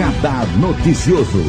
Radar 0.00 0.46
Noticioso. 0.58 1.42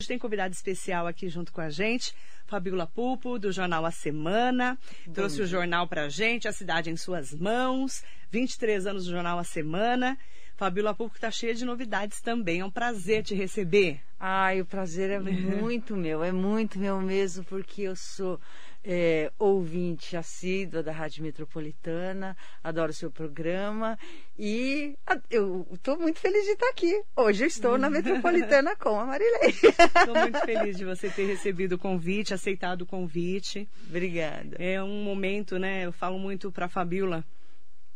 Hoje 0.00 0.08
tem 0.08 0.18
convidado 0.18 0.54
especial 0.54 1.06
aqui 1.06 1.28
junto 1.28 1.52
com 1.52 1.60
a 1.60 1.68
gente, 1.68 2.14
Fabiola 2.46 2.86
Pupo, 2.86 3.38
do 3.38 3.52
jornal 3.52 3.84
A 3.84 3.90
Semana. 3.90 4.78
Bom 5.06 5.12
Trouxe 5.12 5.36
dia. 5.36 5.44
o 5.44 5.46
jornal 5.46 5.86
pra 5.86 6.08
gente, 6.08 6.48
A 6.48 6.52
Cidade 6.52 6.88
em 6.88 6.96
Suas 6.96 7.34
Mãos. 7.34 8.02
23 8.30 8.86
anos 8.86 9.04
do 9.04 9.10
jornal 9.10 9.38
A 9.38 9.44
Semana. 9.44 10.16
Fabiola 10.56 10.94
Pupo 10.94 11.16
está 11.16 11.30
cheia 11.30 11.54
de 11.54 11.66
novidades 11.66 12.22
também. 12.22 12.60
É 12.60 12.64
um 12.64 12.70
prazer 12.70 13.22
te 13.22 13.34
receber. 13.34 14.00
Ai, 14.18 14.62
o 14.62 14.64
prazer 14.64 15.10
é 15.10 15.20
muito 15.20 15.94
meu, 15.94 16.24
é 16.24 16.32
muito 16.32 16.78
meu 16.78 16.98
mesmo, 17.02 17.44
porque 17.44 17.82
eu 17.82 17.94
sou 17.94 18.40
é, 18.88 19.32
ouvinte 19.36 20.16
assídua 20.16 20.80
da 20.80 20.92
Rádio 20.92 21.24
Metropolitana, 21.24 22.36
adoro 22.62 22.92
o 22.92 22.94
seu 22.94 23.10
programa 23.10 23.98
e 24.38 24.96
eu 25.28 25.66
estou 25.72 25.98
muito 25.98 26.20
feliz 26.20 26.44
de 26.44 26.52
estar 26.52 26.68
aqui. 26.68 27.02
Hoje 27.16 27.42
eu 27.42 27.48
estou 27.48 27.76
na 27.76 27.90
Metropolitana 27.90 28.76
com 28.78 29.00
a 29.00 29.04
Marilei. 29.04 29.50
Estou 29.50 30.14
muito 30.14 30.38
feliz 30.38 30.76
de 30.76 30.84
você 30.84 31.10
ter 31.10 31.26
recebido 31.26 31.72
o 31.72 31.78
convite, 31.78 32.32
aceitado 32.32 32.82
o 32.82 32.86
convite. 32.86 33.68
Obrigada. 33.88 34.56
É 34.60 34.80
um 34.80 35.02
momento, 35.02 35.58
né? 35.58 35.84
Eu 35.84 35.90
falo 35.90 36.16
muito 36.16 36.52
para 36.52 36.66
a 36.66 36.68
Fabiola, 36.68 37.24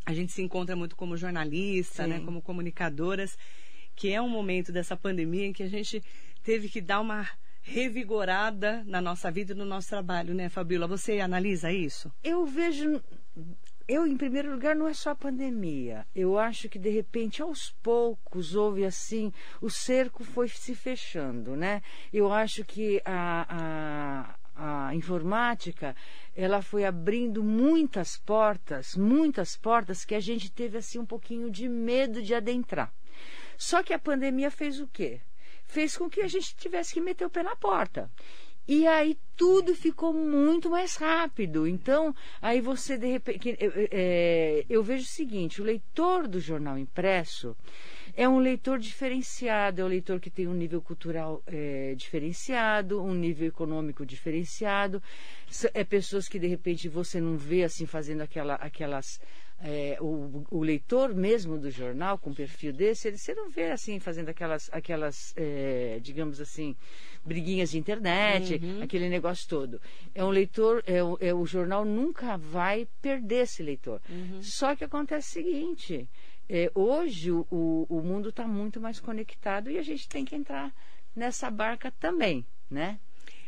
a 0.05 0.13
gente 0.13 0.33
se 0.33 0.41
encontra 0.41 0.75
muito 0.75 0.97
como 0.97 1.15
jornalista, 1.15 2.05
né? 2.05 2.19
Como 2.19 2.41
comunicadoras, 2.41 3.37
que 3.95 4.11
é 4.11 4.21
um 4.21 4.27
momento 4.27 4.73
dessa 4.73 4.97
pandemia 4.97 5.45
em 5.45 5.53
que 5.53 5.63
a 5.63 5.69
gente 5.69 6.03
teve 6.43 6.67
que 6.67 6.81
dar 6.81 6.99
uma 6.99 7.25
revigorada 7.61 8.83
na 8.85 8.99
nossa 8.99 9.31
vida 9.31 9.53
e 9.53 9.55
no 9.55 9.65
nosso 9.65 9.89
trabalho, 9.89 10.33
né, 10.33 10.49
Fabiola? 10.49 10.87
Você 10.87 11.19
analisa 11.19 11.71
isso? 11.71 12.11
Eu 12.23 12.45
vejo. 12.45 13.01
Eu, 13.87 14.07
em 14.07 14.15
primeiro 14.15 14.51
lugar, 14.51 14.75
não 14.75 14.87
é 14.87 14.93
só 14.93 15.09
a 15.11 15.15
pandemia. 15.15 16.05
Eu 16.15 16.39
acho 16.39 16.69
que, 16.69 16.79
de 16.79 16.89
repente, 16.89 17.41
aos 17.41 17.71
poucos, 17.83 18.55
houve 18.55 18.85
assim, 18.85 19.33
o 19.59 19.69
cerco 19.69 20.23
foi 20.23 20.47
se 20.47 20.73
fechando, 20.73 21.55
né? 21.55 21.81
Eu 22.13 22.31
acho 22.31 22.63
que 22.63 23.01
a, 23.03 24.35
a, 24.55 24.87
a 24.87 24.95
informática, 24.95 25.95
ela 26.35 26.61
foi 26.61 26.85
abrindo 26.85 27.43
muitas 27.43 28.15
portas, 28.17 28.95
muitas 28.95 29.57
portas 29.57 30.05
que 30.05 30.15
a 30.15 30.19
gente 30.19 30.49
teve, 30.51 30.77
assim, 30.77 30.99
um 30.99 31.05
pouquinho 31.05 31.51
de 31.51 31.67
medo 31.67 32.21
de 32.21 32.33
adentrar. 32.33 32.93
Só 33.57 33.83
que 33.83 33.93
a 33.93 33.99
pandemia 33.99 34.49
fez 34.49 34.79
o 34.79 34.87
quê? 34.87 35.21
Fez 35.71 35.97
com 35.97 36.09
que 36.09 36.21
a 36.21 36.27
gente 36.27 36.55
tivesse 36.55 36.93
que 36.93 37.01
meter 37.01 37.25
o 37.25 37.29
pé 37.29 37.41
na 37.43 37.55
porta. 37.55 38.11
E 38.67 38.85
aí 38.85 39.17
tudo 39.35 39.73
ficou 39.73 40.13
muito 40.13 40.69
mais 40.69 40.95
rápido. 40.95 41.67
Então, 41.67 42.15
aí 42.41 42.61
você 42.61 42.97
de 42.97 43.07
repente. 43.07 43.57
É, 43.91 44.65
eu 44.69 44.83
vejo 44.83 45.03
o 45.03 45.07
seguinte: 45.07 45.61
o 45.61 45.65
leitor 45.65 46.27
do 46.27 46.39
jornal 46.39 46.77
impresso 46.77 47.55
é 48.13 48.27
um 48.27 48.39
leitor 48.39 48.77
diferenciado, 48.77 49.81
é 49.81 49.85
um 49.85 49.87
leitor 49.87 50.19
que 50.19 50.29
tem 50.29 50.47
um 50.47 50.53
nível 50.53 50.81
cultural 50.81 51.41
é, 51.47 51.95
diferenciado, 51.95 53.01
um 53.01 53.13
nível 53.13 53.47
econômico 53.47 54.05
diferenciado. 54.05 55.01
É 55.73 55.83
pessoas 55.83 56.27
que 56.27 56.37
de 56.37 56.47
repente 56.47 56.87
você 56.87 57.19
não 57.19 57.37
vê 57.37 57.63
assim 57.63 57.85
fazendo 57.85 58.21
aquela, 58.21 58.55
aquelas 58.55 59.19
é, 59.63 59.97
o, 60.01 60.43
o, 60.49 60.63
leitor 60.63 61.13
mesmo 61.13 61.57
do 61.57 61.69
jornal, 61.69 62.17
com 62.17 62.31
um 62.31 62.33
perfil 62.33 62.73
desse, 62.73 63.07
ele, 63.07 63.17
você 63.17 63.33
não 63.35 63.49
vê 63.49 63.71
assim, 63.71 63.99
fazendo 63.99 64.29
aquelas, 64.29 64.69
aquelas 64.73 65.33
é, 65.37 65.99
digamos 66.01 66.41
assim, 66.41 66.75
briguinhas 67.23 67.71
de 67.71 67.77
internet, 67.77 68.59
uhum. 68.61 68.81
aquele 68.81 69.07
negócio 69.07 69.47
todo. 69.47 69.79
É 70.15 70.23
um 70.23 70.29
leitor, 70.29 70.83
é, 70.87 70.97
é, 71.27 71.33
o 71.33 71.45
jornal 71.45 71.85
nunca 71.85 72.37
vai 72.37 72.87
perder 73.01 73.43
esse 73.43 73.61
leitor. 73.61 74.01
Uhum. 74.09 74.41
Só 74.41 74.75
que 74.75 74.83
acontece 74.83 75.29
o 75.29 75.43
seguinte, 75.43 76.09
é, 76.49 76.71
hoje 76.73 77.31
o, 77.31 77.45
o 77.49 78.01
mundo 78.01 78.29
está 78.29 78.47
muito 78.47 78.81
mais 78.81 78.99
conectado 78.99 79.69
e 79.69 79.77
a 79.77 79.83
gente 79.83 80.09
tem 80.09 80.25
que 80.25 80.35
entrar 80.35 80.73
nessa 81.15 81.51
barca 81.51 81.91
também, 81.91 82.45
né? 82.69 82.99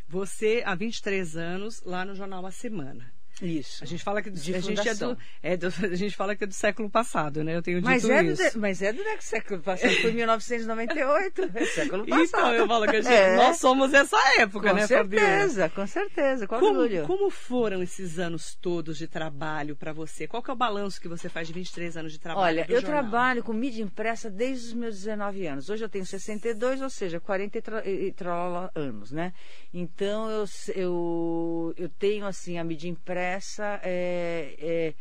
Você, 0.08 0.62
há 0.66 0.76
23 0.76 1.36
anos, 1.36 1.82
lá 1.84 2.06
no 2.06 2.14
Jornal 2.14 2.46
A 2.46 2.52
Semana. 2.52 3.12
Isso. 3.44 3.84
A 3.84 3.88
gente 3.88 4.02
fala 4.02 4.22
que 4.22 4.30
do, 4.30 4.38
a 4.38 4.60
gente 4.60 4.88
é 4.88 4.96
do, 4.96 5.18
é 5.42 5.58
do, 5.58 5.68
a 5.68 5.96
gente 5.96 6.16
fala 6.16 6.34
que 6.34 6.46
é 6.46 6.48
do 6.48 6.54
século 6.54 6.90
passado, 6.90 7.44
né? 7.44 7.56
Eu 7.56 7.62
tenho 7.62 7.80
dito 7.80 7.90
mas 7.90 8.10
é 8.10 8.24
isso. 8.24 8.54
Do, 8.54 8.60
mas 8.60 8.82
é 8.82 8.94
do 8.94 9.04
século 9.20 9.62
passado, 9.62 9.94
foi 9.96 10.14
1998, 10.14 11.52
é 11.54 11.66
século 11.66 12.08
passado. 12.08 12.24
Então, 12.24 12.54
eu 12.54 12.68
falo 12.68 12.86
que 12.86 13.02
gente, 13.02 13.14
é. 13.14 13.36
nós 13.36 13.58
somos 13.58 13.94
essa 13.94 14.18
época, 14.40 14.70
com 14.70 14.76
né, 14.76 14.88
certeza, 14.88 15.70
Com 15.70 15.86
certeza, 15.86 16.48
com 16.48 16.58
como, 16.58 16.80
orgulho. 16.80 17.06
Como 17.06 17.30
foram 17.30 17.84
esses 17.84 18.18
anos 18.18 18.56
todos 18.56 18.98
de 18.98 19.08
trabalho 19.08 19.76
para 19.76 19.92
você? 19.92 20.26
Qual 20.26 20.42
que 20.42 20.50
é 20.50 20.54
o 20.54 20.58
balanço 20.58 21.02
que 21.02 21.10
você 21.10 21.28
faz 21.28 21.48
de 21.48 21.54
23 21.54 21.98
anos 21.98 22.14
de 22.14 22.20
trabalho 22.20 22.60
Olha, 22.60 22.66
eu 22.70 22.80
jornal? 22.80 23.02
trabalho 23.02 23.44
com 23.44 23.52
mídia 23.52 23.84
impressa 23.84 24.30
desde 24.30 24.68
os 24.68 24.74
meus 24.74 24.96
19 24.96 25.48
anos. 25.48 25.70
Hoje 25.70 25.84
eu 25.84 25.90
tenho 25.90 26.06
62, 26.06 26.82
ou 26.82 26.90
seja, 26.90 27.20
40 27.20 27.58
e 27.58 28.12
tra, 28.14 28.72
anos, 28.74 29.12
né? 29.12 29.34
Então, 29.74 30.30
eu, 30.30 30.46
eu, 30.76 31.74
eu 31.76 31.90
tenho, 31.90 32.26
assim, 32.26 32.58
a 32.58 32.64
mídia 32.64 32.88
impressa... 32.88 33.33
É, 33.34 33.80
é, 33.84 34.56
é, 34.60 34.94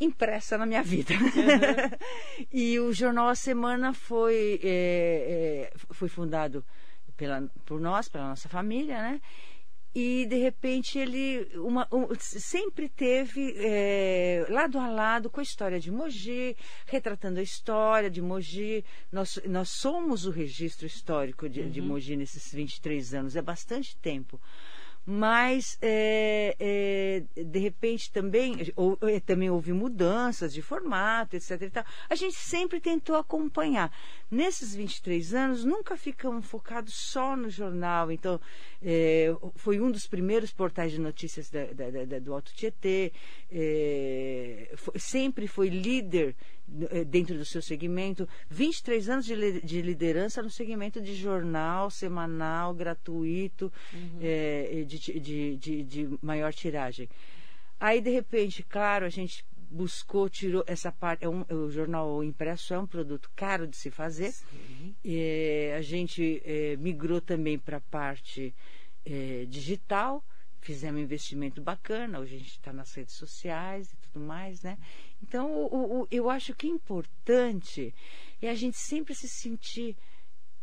impressa 0.00 0.58
na 0.58 0.66
minha 0.66 0.82
vida. 0.82 1.14
Uhum. 1.14 2.46
e 2.52 2.78
o 2.78 2.92
Jornal 2.92 3.28
A 3.28 3.34
Semana 3.34 3.92
foi, 3.92 4.60
é, 4.62 5.70
é, 5.70 5.94
foi 5.94 6.08
fundado 6.08 6.64
pela, 7.16 7.42
por 7.64 7.80
nós, 7.80 8.08
pela 8.08 8.28
nossa 8.28 8.48
família, 8.48 9.00
né? 9.00 9.20
E 9.94 10.24
de 10.24 10.36
repente 10.36 10.98
ele 10.98 11.46
uma, 11.56 11.86
um, 11.92 12.08
sempre 12.18 12.88
teve 12.88 13.54
é, 13.58 14.46
lado 14.48 14.78
a 14.78 14.88
lado 14.88 15.28
com 15.28 15.38
a 15.38 15.42
história 15.42 15.78
de 15.78 15.90
Mogi, 15.90 16.56
retratando 16.86 17.38
a 17.38 17.42
história 17.42 18.08
de 18.08 18.22
Mogi. 18.22 18.82
Nós, 19.12 19.38
nós 19.44 19.68
somos 19.68 20.24
o 20.24 20.30
registro 20.30 20.86
histórico 20.86 21.46
de, 21.46 21.60
uhum. 21.60 21.70
de 21.70 21.82
Mogi 21.82 22.16
nesses 22.16 22.50
23 22.54 23.12
anos, 23.12 23.36
é 23.36 23.42
bastante 23.42 23.94
tempo 23.98 24.40
mas 25.04 25.76
é, 25.82 26.56
é, 26.60 27.42
de 27.42 27.58
repente 27.58 28.10
também, 28.12 28.72
ou, 28.76 28.96
é, 29.02 29.18
também 29.18 29.50
houve 29.50 29.72
mudanças 29.72 30.52
de 30.52 30.62
formato, 30.62 31.34
etc. 31.34 31.84
A 32.08 32.14
gente 32.14 32.36
sempre 32.36 32.80
tentou 32.80 33.16
acompanhar. 33.16 33.92
Nesses 34.30 34.74
23 34.74 35.34
anos, 35.34 35.64
nunca 35.64 35.96
ficamos 35.96 36.46
focados 36.46 36.94
só 36.94 37.36
no 37.36 37.50
jornal. 37.50 38.12
Então, 38.12 38.40
é, 38.80 39.34
foi 39.56 39.80
um 39.80 39.90
dos 39.90 40.06
primeiros 40.06 40.52
portais 40.52 40.92
de 40.92 41.00
notícias 41.00 41.50
da, 41.50 41.64
da, 41.66 42.04
da, 42.04 42.18
do 42.18 42.32
Alto 42.32 42.54
Tietê, 42.54 43.12
é, 43.50 44.72
foi, 44.76 44.98
sempre 44.98 45.46
foi 45.46 45.68
líder 45.68 46.34
dentro 47.06 47.36
do 47.36 47.44
seu 47.44 47.60
segmento, 47.60 48.28
23 48.48 49.08
anos 49.08 49.26
de, 49.26 49.60
de 49.60 49.82
liderança 49.82 50.42
no 50.42 50.50
segmento 50.50 51.00
de 51.00 51.14
jornal 51.14 51.90
semanal, 51.90 52.72
gratuito, 52.74 53.72
uhum. 53.92 54.18
é, 54.20 54.84
de, 54.86 54.98
de, 55.20 55.56
de, 55.56 55.82
de, 55.82 56.18
maior 56.22 56.52
tiragem. 56.52 57.08
Aí, 57.78 58.00
de 58.00 58.10
repente, 58.10 58.62
claro, 58.62 59.04
a 59.04 59.08
gente 59.08 59.44
buscou, 59.70 60.28
tirou 60.28 60.62
essa 60.66 60.92
parte. 60.92 61.24
É 61.24 61.28
um, 61.28 61.44
o 61.50 61.70
jornal 61.70 62.22
impresso 62.22 62.74
é 62.74 62.78
um 62.78 62.86
produto 62.86 63.30
caro 63.34 63.66
de 63.66 63.76
se 63.76 63.90
fazer. 63.90 64.32
É, 65.04 65.74
a 65.76 65.82
gente 65.82 66.40
é, 66.44 66.76
migrou 66.76 67.20
também 67.20 67.58
para 67.58 67.78
a 67.78 67.80
parte 67.80 68.54
é, 69.04 69.46
digital 69.48 70.24
fizemos 70.62 71.00
um 71.00 71.04
investimento 71.04 71.60
bacana, 71.60 72.20
hoje 72.20 72.36
a 72.36 72.38
gente 72.38 72.52
está 72.52 72.72
nas 72.72 72.94
redes 72.94 73.14
sociais 73.14 73.92
e 73.92 73.96
tudo 73.96 74.20
mais, 74.24 74.62
né? 74.62 74.78
Então, 75.22 75.50
o, 75.50 76.02
o, 76.02 76.08
eu 76.10 76.30
acho 76.30 76.54
que 76.54 76.66
é 76.66 76.70
importante 76.70 77.94
é 78.40 78.48
a 78.48 78.54
gente 78.54 78.76
sempre 78.76 79.14
se 79.14 79.28
sentir 79.28 79.96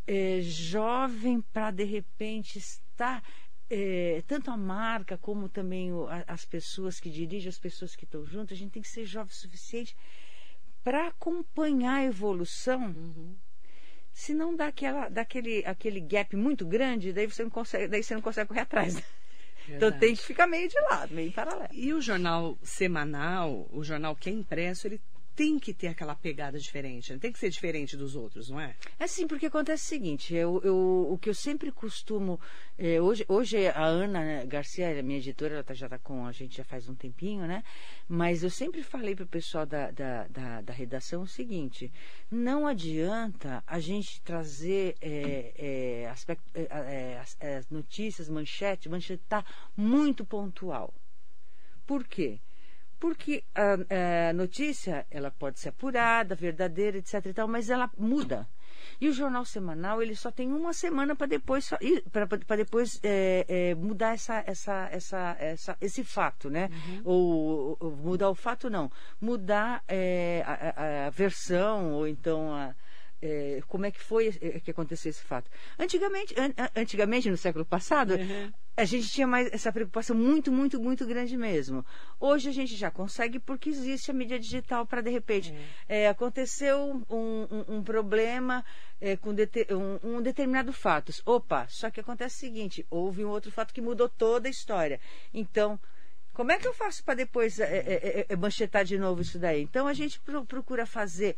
é, 0.07 0.41
jovem 0.41 1.41
para, 1.41 1.71
de 1.71 1.83
repente, 1.83 2.57
estar. 2.57 3.23
É, 3.71 4.23
tanto 4.25 4.49
a 4.49 4.57
marca 4.57 5.15
como 5.15 5.47
também 5.47 5.93
o, 5.93 6.07
a, 6.07 6.23
as 6.27 6.43
pessoas 6.43 6.99
que 6.99 7.09
dirigem, 7.09 7.49
as 7.49 7.59
pessoas 7.59 7.95
que 7.95 8.03
estão 8.03 8.25
juntas, 8.25 8.57
a 8.57 8.59
gente 8.59 8.71
tem 8.71 8.81
que 8.81 8.89
ser 8.89 9.05
jovem 9.05 9.31
o 9.31 9.35
suficiente 9.35 9.95
para 10.83 11.07
acompanhar 11.07 11.97
a 11.97 12.05
evolução. 12.05 12.87
Uhum. 12.87 13.35
Se 14.11 14.33
não 14.33 14.55
dá, 14.55 14.67
aquela, 14.67 15.07
dá 15.07 15.21
aquele, 15.21 15.63
aquele 15.65 15.99
gap 15.99 16.35
muito 16.35 16.65
grande, 16.65 17.13
daí 17.13 17.29
você 17.29 17.43
não 17.43 17.49
consegue, 17.51 17.87
daí 17.87 18.01
você 18.01 18.15
não 18.15 18.21
consegue 18.21 18.47
correr 18.47 18.61
atrás. 18.61 18.95
Então 19.75 19.91
tem 19.91 20.15
que 20.15 20.23
ficar 20.23 20.47
meio 20.47 20.67
de 20.67 20.79
lado, 20.81 21.13
meio 21.13 21.31
paralelo. 21.31 21.69
E 21.71 21.93
o 21.93 22.01
jornal 22.01 22.57
semanal, 22.63 23.67
o 23.71 23.83
jornal 23.83 24.15
que 24.15 24.29
é 24.29 24.33
impresso, 24.33 24.87
ele 24.87 25.01
tem 25.39 25.57
que 25.57 25.73
ter 25.73 25.87
aquela 25.87 26.13
pegada 26.15 26.59
diferente, 26.59 27.13
né? 27.13 27.17
tem 27.17 27.31
que 27.31 27.39
ser 27.39 27.49
diferente 27.49 27.95
dos 27.95 28.13
outros, 28.13 28.49
não 28.49 28.59
é? 28.59 28.75
É 28.99 29.07
sim, 29.07 29.25
porque 29.25 29.45
acontece 29.45 29.85
o 29.85 29.87
seguinte, 29.87 30.35
eu, 30.35 30.59
eu 30.65 31.07
o 31.09 31.17
que 31.17 31.29
eu 31.29 31.33
sempre 31.33 31.71
costumo, 31.71 32.37
é, 32.77 32.99
hoje, 32.99 33.23
hoje 33.25 33.65
a 33.69 33.85
Ana 33.85 34.43
Garcia, 34.43 34.99
a 34.99 35.01
minha 35.01 35.17
editora, 35.17 35.53
ela 35.53 35.63
tá, 35.63 35.73
já 35.73 35.85
está 35.85 35.97
com 35.97 36.25
a 36.25 36.33
gente 36.33 36.57
já 36.57 36.65
faz 36.65 36.89
um 36.89 36.93
tempinho, 36.93 37.47
né? 37.47 37.63
Mas 38.05 38.43
eu 38.43 38.49
sempre 38.49 38.83
falei 38.83 39.15
para 39.15 39.23
o 39.23 39.27
pessoal 39.29 39.65
da, 39.65 39.89
da, 39.91 40.27
da, 40.27 40.61
da, 40.61 40.73
redação 40.73 41.21
o 41.21 41.27
seguinte, 41.27 41.89
não 42.29 42.67
adianta 42.67 43.63
a 43.65 43.79
gente 43.79 44.21
trazer 44.23 44.97
é, 44.99 45.53
é, 46.03 46.09
aspecto, 46.09 46.43
é, 46.53 47.23
é, 47.39 47.57
as, 47.57 47.69
notícias, 47.69 48.27
manchete, 48.27 48.89
manchete 48.89 49.23
tá 49.29 49.45
muito 49.77 50.25
pontual. 50.25 50.93
Por 51.87 52.03
quê? 52.05 52.41
Porque 52.99 53.43
a, 53.55 54.29
a, 54.29 54.33
notícia, 54.33 55.05
ela 55.09 55.31
pode 55.31 55.59
ser 55.59 55.69
apurada, 55.69 56.35
verdadeira, 56.35 56.97
etc 56.97 57.25
e 57.25 57.33
tal, 57.33 57.47
mas 57.47 57.69
ela 57.69 57.89
muda. 57.97 58.47
E 58.99 59.07
o 59.07 59.13
jornal 59.13 59.45
semanal, 59.45 60.01
ele 60.01 60.15
só 60.15 60.29
tem 60.29 60.51
uma 60.51 60.73
semana 60.73 61.15
para 61.15 61.27
depois, 61.27 61.69
para 62.11 62.55
depois 62.57 62.99
é, 63.01 63.45
é, 63.47 63.75
mudar 63.75 64.13
essa, 64.13 64.43
essa, 64.45 64.89
essa, 64.91 65.37
essa, 65.39 65.77
esse 65.79 66.03
fato, 66.03 66.49
né? 66.49 66.69
Uhum. 66.71 67.01
Ou, 67.05 67.77
ou, 67.79 67.91
mudar 67.91 68.29
o 68.29 68.35
fato, 68.35 68.69
não. 68.69 68.91
Mudar 69.21 69.83
é, 69.87 70.43
a, 70.45 71.07
a, 71.07 71.09
versão, 71.09 71.93
ou 71.93 72.07
então 72.07 72.53
a, 72.53 72.75
é, 73.21 73.61
como 73.67 73.85
é 73.85 73.91
que 73.91 74.01
foi 74.01 74.29
é, 74.41 74.59
que 74.59 74.71
aconteceu 74.71 75.09
esse 75.09 75.23
fato. 75.23 75.49
Antigamente, 75.77 76.33
an, 76.37 76.53
antigamente 76.75 77.29
no 77.29 77.37
século 77.37 77.65
passado, 77.65 78.15
uhum. 78.15 78.51
a 78.77 78.85
gente 78.85 79.09
tinha 79.09 79.27
mais 79.27 79.51
essa 79.51 79.71
preocupação 79.71 80.15
muito, 80.15 80.51
muito, 80.51 80.79
muito 80.79 81.05
grande 81.05 81.35
mesmo. 81.37 81.85
Hoje 82.19 82.49
a 82.49 82.51
gente 82.51 82.75
já 82.75 82.89
consegue 82.89 83.39
porque 83.39 83.69
existe 83.69 84.11
a 84.11 84.13
mídia 84.13 84.39
digital 84.39 84.85
para, 84.85 85.01
de 85.01 85.09
repente, 85.09 85.51
uhum. 85.51 85.57
é, 85.87 86.07
aconteceu 86.07 87.03
um, 87.09 87.45
um, 87.49 87.75
um 87.77 87.83
problema 87.83 88.63
é, 89.01 89.15
com 89.15 89.31
um, 89.31 90.17
um, 90.17 90.21
determinado 90.21 90.71
fato. 90.71 91.11
Opa, 91.25 91.67
só 91.67 91.89
que 91.89 91.99
acontece 91.99 92.37
o 92.37 92.39
seguinte, 92.39 92.85
houve 92.89 93.23
um 93.23 93.29
outro 93.29 93.51
fato 93.51 93.73
que 93.73 93.81
mudou 93.81 94.09
toda 94.09 94.47
a 94.47 94.51
história. 94.51 94.99
Então, 95.33 95.79
como 96.39 96.53
é 96.53 96.57
que 96.57 96.65
eu 96.65 96.73
faço 96.73 97.03
para 97.03 97.15
depois 97.15 97.59
é, 97.59 97.65
é, 97.65 98.25
é, 98.29 98.35
manchetar 98.37 98.85
de 98.85 98.97
novo 98.97 99.21
isso 99.21 99.37
daí? 99.37 99.61
Então, 99.61 99.87
a 99.87 99.93
gente 99.93 100.21
procura 100.47 100.85
fazer 100.85 101.35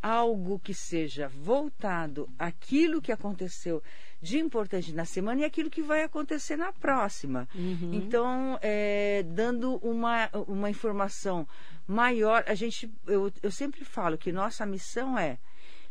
algo 0.00 0.60
que 0.60 0.72
seja 0.72 1.26
voltado 1.26 2.28
àquilo 2.38 3.02
que 3.02 3.10
aconteceu 3.10 3.82
de 4.22 4.38
importante 4.38 4.92
na 4.92 5.04
semana 5.04 5.40
e 5.40 5.44
aquilo 5.44 5.68
que 5.68 5.82
vai 5.82 6.04
acontecer 6.04 6.56
na 6.56 6.72
próxima. 6.72 7.48
Uhum. 7.52 7.94
Então, 7.94 8.56
é, 8.62 9.24
dando 9.26 9.74
uma, 9.78 10.30
uma 10.46 10.70
informação 10.70 11.48
maior, 11.84 12.44
a 12.46 12.54
gente, 12.54 12.88
eu, 13.08 13.32
eu 13.42 13.50
sempre 13.50 13.84
falo 13.84 14.16
que 14.16 14.30
nossa 14.30 14.64
missão 14.64 15.18
é 15.18 15.36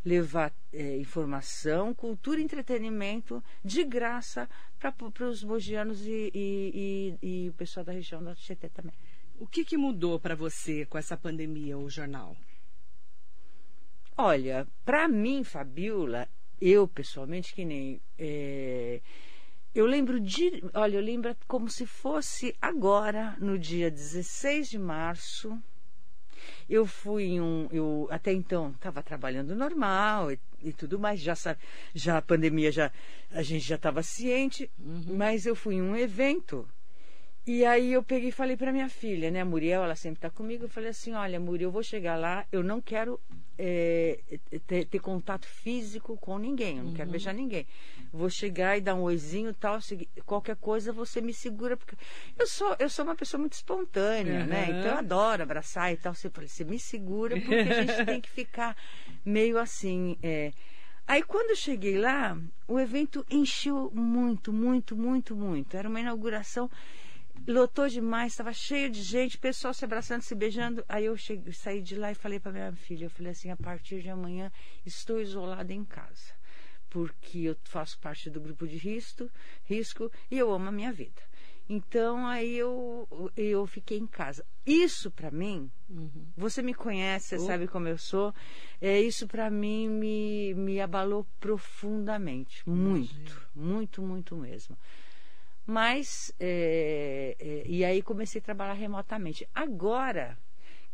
levar 0.04 0.52
é, 0.72 0.98
informação, 0.98 1.94
cultura 1.94 2.40
e 2.40 2.44
entretenimento 2.44 3.42
de 3.64 3.82
graça 3.84 4.48
para 4.78 5.28
os 5.28 5.42
mogianos 5.42 6.04
e, 6.06 6.30
e, 6.34 7.18
e, 7.22 7.44
e, 7.44 7.48
o 7.48 7.54
pessoal 7.54 7.84
da 7.84 7.92
região 7.92 8.22
do 8.22 8.34
Tietê 8.34 8.68
também. 8.68 8.94
O 9.38 9.46
que, 9.46 9.64
que 9.64 9.76
mudou 9.76 10.20
para 10.20 10.36
você 10.36 10.84
com 10.86 10.98
essa 10.98 11.16
pandemia, 11.16 11.78
o 11.78 11.88
jornal? 11.88 12.36
Olha, 14.16 14.66
para 14.84 15.08
mim, 15.08 15.42
Fabiola, 15.42 16.28
eu 16.60 16.86
pessoalmente, 16.86 17.54
que 17.54 17.64
nem. 17.64 18.00
É, 18.16 19.00
eu 19.74 19.86
lembro 19.86 20.20
de. 20.20 20.62
Olha, 20.72 20.96
eu 20.96 21.02
lembro 21.02 21.34
como 21.48 21.68
se 21.68 21.84
fosse 21.84 22.54
agora, 22.60 23.36
no 23.40 23.58
dia 23.58 23.90
16 23.90 24.70
de 24.70 24.78
março. 24.78 25.60
Eu 26.68 26.86
fui 26.86 27.24
em 27.24 27.40
um. 27.40 27.68
Eu 27.70 28.08
até 28.10 28.32
então 28.32 28.70
estava 28.70 29.02
trabalhando 29.02 29.54
normal 29.54 30.32
e, 30.32 30.38
e, 30.62 30.72
tudo 30.72 30.98
mais. 30.98 31.20
Já, 31.20 31.34
já 31.94 32.18
a 32.18 32.22
pandemia, 32.22 32.72
já, 32.72 32.90
a 33.30 33.42
gente 33.42 33.66
já 33.66 33.76
estava 33.76 34.02
ciente, 34.02 34.70
uhum. 34.78 35.16
mas 35.16 35.46
eu 35.46 35.54
fui 35.54 35.76
em 35.76 35.82
um 35.82 35.96
evento 35.96 36.66
e 37.46 37.64
aí 37.64 37.92
eu 37.92 38.02
peguei 38.02 38.30
e 38.30 38.32
falei 38.32 38.56
para 38.56 38.72
minha 38.72 38.88
filha, 38.88 39.30
né, 39.30 39.42
a 39.42 39.44
Muriel, 39.44 39.84
ela 39.84 39.94
sempre 39.94 40.18
está 40.18 40.30
comigo, 40.30 40.64
eu 40.64 40.68
falei 40.68 40.90
assim, 40.90 41.12
olha, 41.12 41.38
Muriel, 41.38 41.68
eu 41.68 41.72
vou 41.72 41.82
chegar 41.82 42.16
lá, 42.16 42.46
eu 42.50 42.62
não 42.62 42.80
quero 42.80 43.20
é, 43.58 44.18
ter, 44.66 44.86
ter, 44.86 44.98
contato 44.98 45.46
físico 45.46 46.16
com 46.16 46.38
ninguém, 46.38 46.78
eu 46.78 46.82
não 46.82 46.90
uhum. 46.90 46.96
quero 46.96 47.10
beijar 47.10 47.32
ninguém. 47.32 47.66
Vou 48.12 48.28
chegar 48.28 48.76
e 48.76 48.80
dar 48.80 48.94
um 48.94 49.02
oizinho 49.02 49.52
tal, 49.54 49.78
qualquer 50.24 50.56
coisa 50.56 50.92
você 50.92 51.20
me 51.20 51.32
segura, 51.32 51.76
porque 51.76 51.96
eu 52.38 52.46
sou, 52.46 52.74
eu 52.78 52.88
sou 52.88 53.04
uma 53.04 53.14
pessoa 53.14 53.40
muito 53.40 53.54
espontânea, 53.54 54.40
uhum. 54.40 54.46
né? 54.46 54.66
Então 54.68 54.92
eu 54.92 54.98
adoro 54.98 55.42
abraçar 55.42 55.92
e 55.92 55.96
tal. 55.96 56.14
Você, 56.14 56.28
você 56.28 56.64
me 56.64 56.78
segura, 56.78 57.36
porque 57.38 57.54
a 57.54 57.82
gente 57.82 58.04
tem 58.06 58.20
que 58.20 58.30
ficar 58.30 58.76
meio 59.24 59.58
assim. 59.58 60.16
É... 60.22 60.52
Aí 61.06 61.22
quando 61.22 61.50
eu 61.50 61.56
cheguei 61.56 61.98
lá, 61.98 62.36
o 62.66 62.80
evento 62.80 63.24
encheu 63.30 63.90
muito, 63.94 64.52
muito, 64.52 64.96
muito, 64.96 65.36
muito. 65.36 65.76
Era 65.76 65.88
uma 65.88 66.00
inauguração 66.00 66.70
lotou 67.46 67.88
demais, 67.88 68.32
estava 68.32 68.52
cheio 68.52 68.90
de 68.90 69.02
gente, 69.02 69.38
pessoal 69.38 69.74
se 69.74 69.84
abraçando, 69.84 70.22
se 70.22 70.34
beijando. 70.34 70.84
Aí 70.88 71.06
eu 71.06 71.16
cheguei, 71.16 71.52
saí 71.52 71.82
de 71.82 71.96
lá 71.96 72.10
e 72.10 72.14
falei 72.14 72.40
para 72.40 72.52
minha 72.52 72.72
filha, 72.72 73.06
eu 73.06 73.10
falei 73.10 73.32
assim, 73.32 73.50
a 73.50 73.56
partir 73.56 74.02
de 74.02 74.08
amanhã 74.08 74.50
estou 74.84 75.20
isolada 75.20 75.72
em 75.72 75.84
casa, 75.84 76.32
porque 76.88 77.38
eu 77.38 77.56
faço 77.64 77.98
parte 77.98 78.30
do 78.30 78.40
grupo 78.40 78.66
de 78.66 78.76
risco, 78.76 79.30
risco 79.64 80.10
e 80.30 80.38
eu 80.38 80.52
amo 80.52 80.68
a 80.68 80.72
minha 80.72 80.92
vida. 80.92 81.22
Então 81.68 82.26
aí 82.26 82.56
eu, 82.56 83.08
eu 83.36 83.66
fiquei 83.66 83.98
em 83.98 84.06
casa. 84.06 84.44
Isso 84.66 85.10
para 85.10 85.30
mim, 85.30 85.70
uhum. 85.88 86.26
você 86.36 86.60
me 86.62 86.74
conhece, 86.74 87.36
oh. 87.36 87.40
sabe 87.40 87.66
como 87.66 87.88
eu 87.88 87.96
sou. 87.96 88.34
É, 88.80 89.00
isso 89.00 89.26
para 89.26 89.50
mim 89.50 89.88
me, 89.88 90.54
me 90.54 90.80
abalou 90.80 91.26
profundamente, 91.40 92.62
muito, 92.68 93.48
muito, 93.54 94.02
muito 94.02 94.36
mesmo. 94.36 94.76
Mas, 95.66 96.34
é, 96.38 97.36
é, 97.38 97.62
e 97.66 97.84
aí 97.84 98.02
comecei 98.02 98.40
a 98.40 98.44
trabalhar 98.44 98.74
remotamente. 98.74 99.48
Agora 99.54 100.36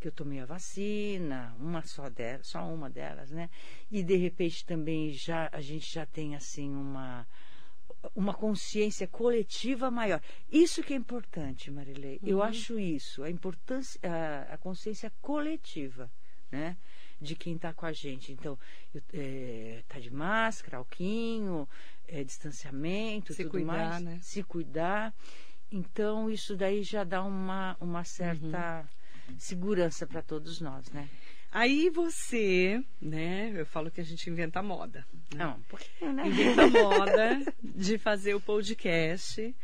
que 0.01 0.09
eu 0.09 0.13
tomei 0.13 0.41
a 0.41 0.47
vacina, 0.47 1.55
uma 1.59 1.83
só 1.83 2.09
delas, 2.09 2.47
só 2.47 2.67
uma 2.67 2.89
delas, 2.89 3.31
né? 3.31 3.51
E 3.91 4.03
de 4.03 4.17
repente 4.17 4.65
também 4.65 5.13
já 5.13 5.49
a 5.53 5.61
gente 5.61 5.93
já 5.93 6.07
tem 6.07 6.35
assim 6.35 6.71
uma 6.71 7.27
uma 8.15 8.33
consciência 8.33 9.07
coletiva 9.07 9.91
maior. 9.91 10.23
Isso 10.51 10.83
que 10.83 10.95
é 10.95 10.97
importante, 10.97 11.71
Marilei. 11.71 12.19
Uhum. 12.23 12.29
Eu 12.29 12.43
acho 12.43 12.79
isso, 12.79 13.23
a 13.23 13.29
importância, 13.29 14.01
a, 14.03 14.55
a 14.55 14.57
consciência 14.57 15.13
coletiva, 15.21 16.11
né? 16.51 16.79
de 17.21 17.37
quem 17.37 17.57
está 17.57 17.73
com 17.73 17.85
a 17.85 17.93
gente. 17.93 18.33
Então, 18.33 18.59
está 18.95 19.19
é, 19.19 19.85
tá 19.87 19.99
de 19.99 20.11
máscara, 20.11 20.79
alquinho, 20.79 21.69
é, 22.11 22.25
distanciamento, 22.25 23.33
se 23.33 23.45
tudo 23.45 23.53
cuidar, 23.53 23.73
mais. 23.73 24.03
Né? 24.03 24.19
Se 24.21 24.43
cuidar. 24.43 25.15
Então, 25.71 26.31
isso 26.31 26.57
daí 26.57 26.83
já 26.83 27.05
dá 27.05 27.23
uma, 27.23 27.77
uma 27.81 28.05
certa 28.05 28.89
uhum. 29.29 29.35
segurança 29.39 30.07
para 30.07 30.21
todos 30.21 30.61
nós, 30.61 30.91
né? 30.91 31.09
Aí 31.53 31.91
você, 31.91 32.83
né? 33.01 33.53
Eu 33.55 33.67
falo 33.67 33.91
que 33.91 34.01
a 34.01 34.05
gente 34.05 34.29
inventa 34.31 34.63
moda. 34.63 35.07
Né? 35.35 35.45
Não, 35.45 35.61
porque, 35.69 36.07
né? 36.07 36.27
Inventa 36.27 36.67
moda 36.71 37.41
de 37.63 37.99
fazer 37.99 38.35
o 38.35 38.41
podcast 38.41 39.55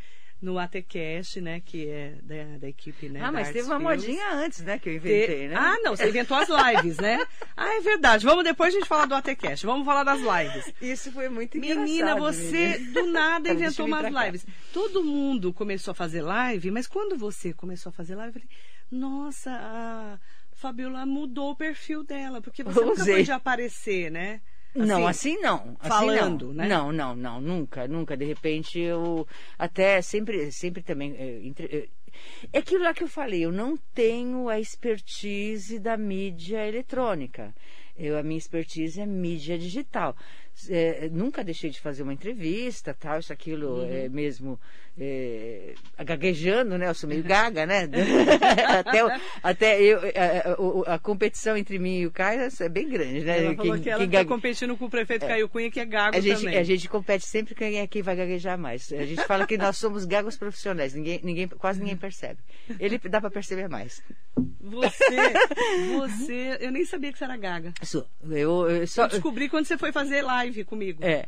no 0.40 0.58
ATCast, 0.58 1.40
né? 1.40 1.60
Que 1.60 1.88
é 1.88 2.18
da, 2.22 2.58
da 2.58 2.68
equipe, 2.68 3.08
né? 3.08 3.20
Ah, 3.22 3.32
mas 3.32 3.48
teve 3.48 3.62
uma 3.66 3.78
Films. 3.78 4.02
modinha 4.04 4.32
antes, 4.34 4.62
né? 4.62 4.78
Que 4.78 4.90
eu 4.90 4.94
inventei, 4.94 5.26
Te... 5.26 5.48
né? 5.48 5.54
Ah, 5.56 5.78
não, 5.82 5.96
você 5.96 6.08
inventou 6.08 6.36
as 6.36 6.48
lives, 6.48 6.98
né? 6.98 7.24
Ah, 7.58 7.74
é 7.74 7.80
verdade. 7.80 8.24
Vamos 8.26 8.44
depois 8.44 8.74
a 8.74 8.78
gente 8.78 8.86
falar 8.86 9.06
do 9.06 9.14
ATCast. 9.14 9.64
Vamos 9.64 9.86
falar 9.86 10.04
das 10.04 10.20
lives. 10.20 10.74
Isso 10.80 11.10
foi 11.10 11.30
muito 11.30 11.56
engraçado. 11.56 11.80
Menina, 11.80 12.14
você 12.16 12.76
menina. 12.78 12.92
do 12.92 13.06
nada 13.10 13.48
inventou 13.52 13.86
umas 13.86 14.12
lives. 14.12 14.46
Todo 14.74 15.02
mundo 15.02 15.54
começou 15.54 15.92
a 15.92 15.94
fazer 15.94 16.20
live, 16.20 16.70
mas 16.70 16.86
quando 16.86 17.16
você 17.16 17.54
começou 17.54 17.88
a 17.88 17.92
fazer 17.94 18.14
live, 18.14 18.28
eu 18.36 18.42
falei, 18.42 18.48
nossa, 18.90 19.50
a 19.50 20.18
Fabiola 20.52 21.06
mudou 21.06 21.52
o 21.52 21.56
perfil 21.56 22.04
dela, 22.04 22.42
porque 22.42 22.62
você 22.62 22.78
Usei. 22.78 22.86
nunca 22.90 23.04
foi 23.04 23.22
de 23.22 23.32
aparecer, 23.32 24.10
né? 24.10 24.42
Assim, 24.82 24.88
não, 24.88 25.06
assim 25.06 25.38
não. 25.38 25.76
Assim 25.80 25.88
falando, 25.88 26.46
não. 26.48 26.54
né? 26.54 26.68
Não, 26.68 26.92
não, 26.92 27.16
não, 27.16 27.40
nunca, 27.40 27.88
nunca. 27.88 28.16
De 28.16 28.24
repente 28.24 28.78
eu 28.78 29.26
até 29.58 30.00
sempre, 30.02 30.50
sempre 30.52 30.82
também. 30.82 31.14
É, 31.16 31.40
entre, 31.42 31.90
é 32.52 32.58
aquilo 32.58 32.84
lá 32.84 32.94
que 32.94 33.02
eu 33.02 33.08
falei, 33.08 33.44
eu 33.44 33.52
não 33.52 33.76
tenho 33.94 34.48
a 34.48 34.58
expertise 34.58 35.78
da 35.78 35.96
mídia 35.96 36.66
eletrônica. 36.66 37.54
Eu, 37.96 38.18
a 38.18 38.22
minha 38.22 38.38
expertise 38.38 39.00
é 39.00 39.06
mídia 39.06 39.58
digital 39.58 40.14
é, 40.70 41.08
nunca 41.12 41.44
deixei 41.44 41.70
de 41.70 41.80
fazer 41.80 42.02
uma 42.02 42.12
entrevista, 42.12 42.94
tal, 42.94 43.18
isso, 43.18 43.32
aquilo, 43.32 43.80
uhum. 43.80 43.92
é, 43.92 44.08
mesmo 44.08 44.58
é, 44.98 45.74
gaguejando, 46.04 46.78
né? 46.78 46.88
Eu 46.88 46.94
sou 46.94 47.08
meio 47.08 47.22
gaga, 47.24 47.66
né? 47.66 47.88
até 48.78 49.20
até 49.42 49.82
eu, 49.82 49.98
a, 49.98 50.90
a, 50.90 50.94
a, 50.94 50.98
competição 50.98 51.56
entre 51.56 51.78
mim 51.78 51.98
e 51.98 52.06
o 52.06 52.10
Caio 52.10 52.48
é 52.58 52.68
bem 52.68 52.88
grande, 52.88 53.20
né? 53.20 53.44
Ela 53.44 53.54
quem, 53.54 53.80
que 53.80 53.90
ela 53.90 54.04
está 54.04 54.18
gague... 54.18 54.28
competindo 54.28 54.76
com 54.76 54.86
o 54.86 54.90
prefeito 54.90 55.24
é. 55.24 55.28
Caio 55.28 55.48
Cunha, 55.48 55.70
que 55.70 55.80
é 55.80 55.84
gago 55.84 56.16
a 56.16 56.20
gente, 56.20 56.38
também. 56.38 56.58
A 56.58 56.62
gente 56.62 56.88
compete 56.88 57.26
sempre 57.26 57.54
quem 57.54 57.78
é 57.78 57.86
quem 57.86 58.02
vai 58.02 58.16
gaguejar 58.16 58.58
mais. 58.58 58.90
A 58.92 59.04
gente 59.04 59.22
fala 59.24 59.46
que 59.46 59.58
nós 59.58 59.76
somos 59.76 60.04
gagos 60.04 60.36
profissionais, 60.36 60.94
ninguém, 60.94 61.20
ninguém, 61.22 61.48
quase 61.48 61.80
ninguém 61.80 61.96
percebe. 61.96 62.40
Ele 62.80 62.98
dá 62.98 63.20
para 63.20 63.30
perceber 63.30 63.68
mais. 63.68 64.02
Você, 64.66 65.32
você, 65.96 66.58
eu 66.60 66.72
nem 66.72 66.84
sabia 66.84 67.12
que 67.12 67.18
você 67.18 67.24
era 67.24 67.36
gaga. 67.36 67.72
Sou. 67.82 68.06
Eu, 68.28 68.68
eu, 68.68 68.86
só... 68.86 69.04
eu 69.04 69.08
descobri 69.08 69.48
quando 69.48 69.64
você 69.64 69.78
foi 69.78 69.92
fazer 69.92 70.22
live 70.22 70.64
comigo. 70.64 71.04
É. 71.04 71.26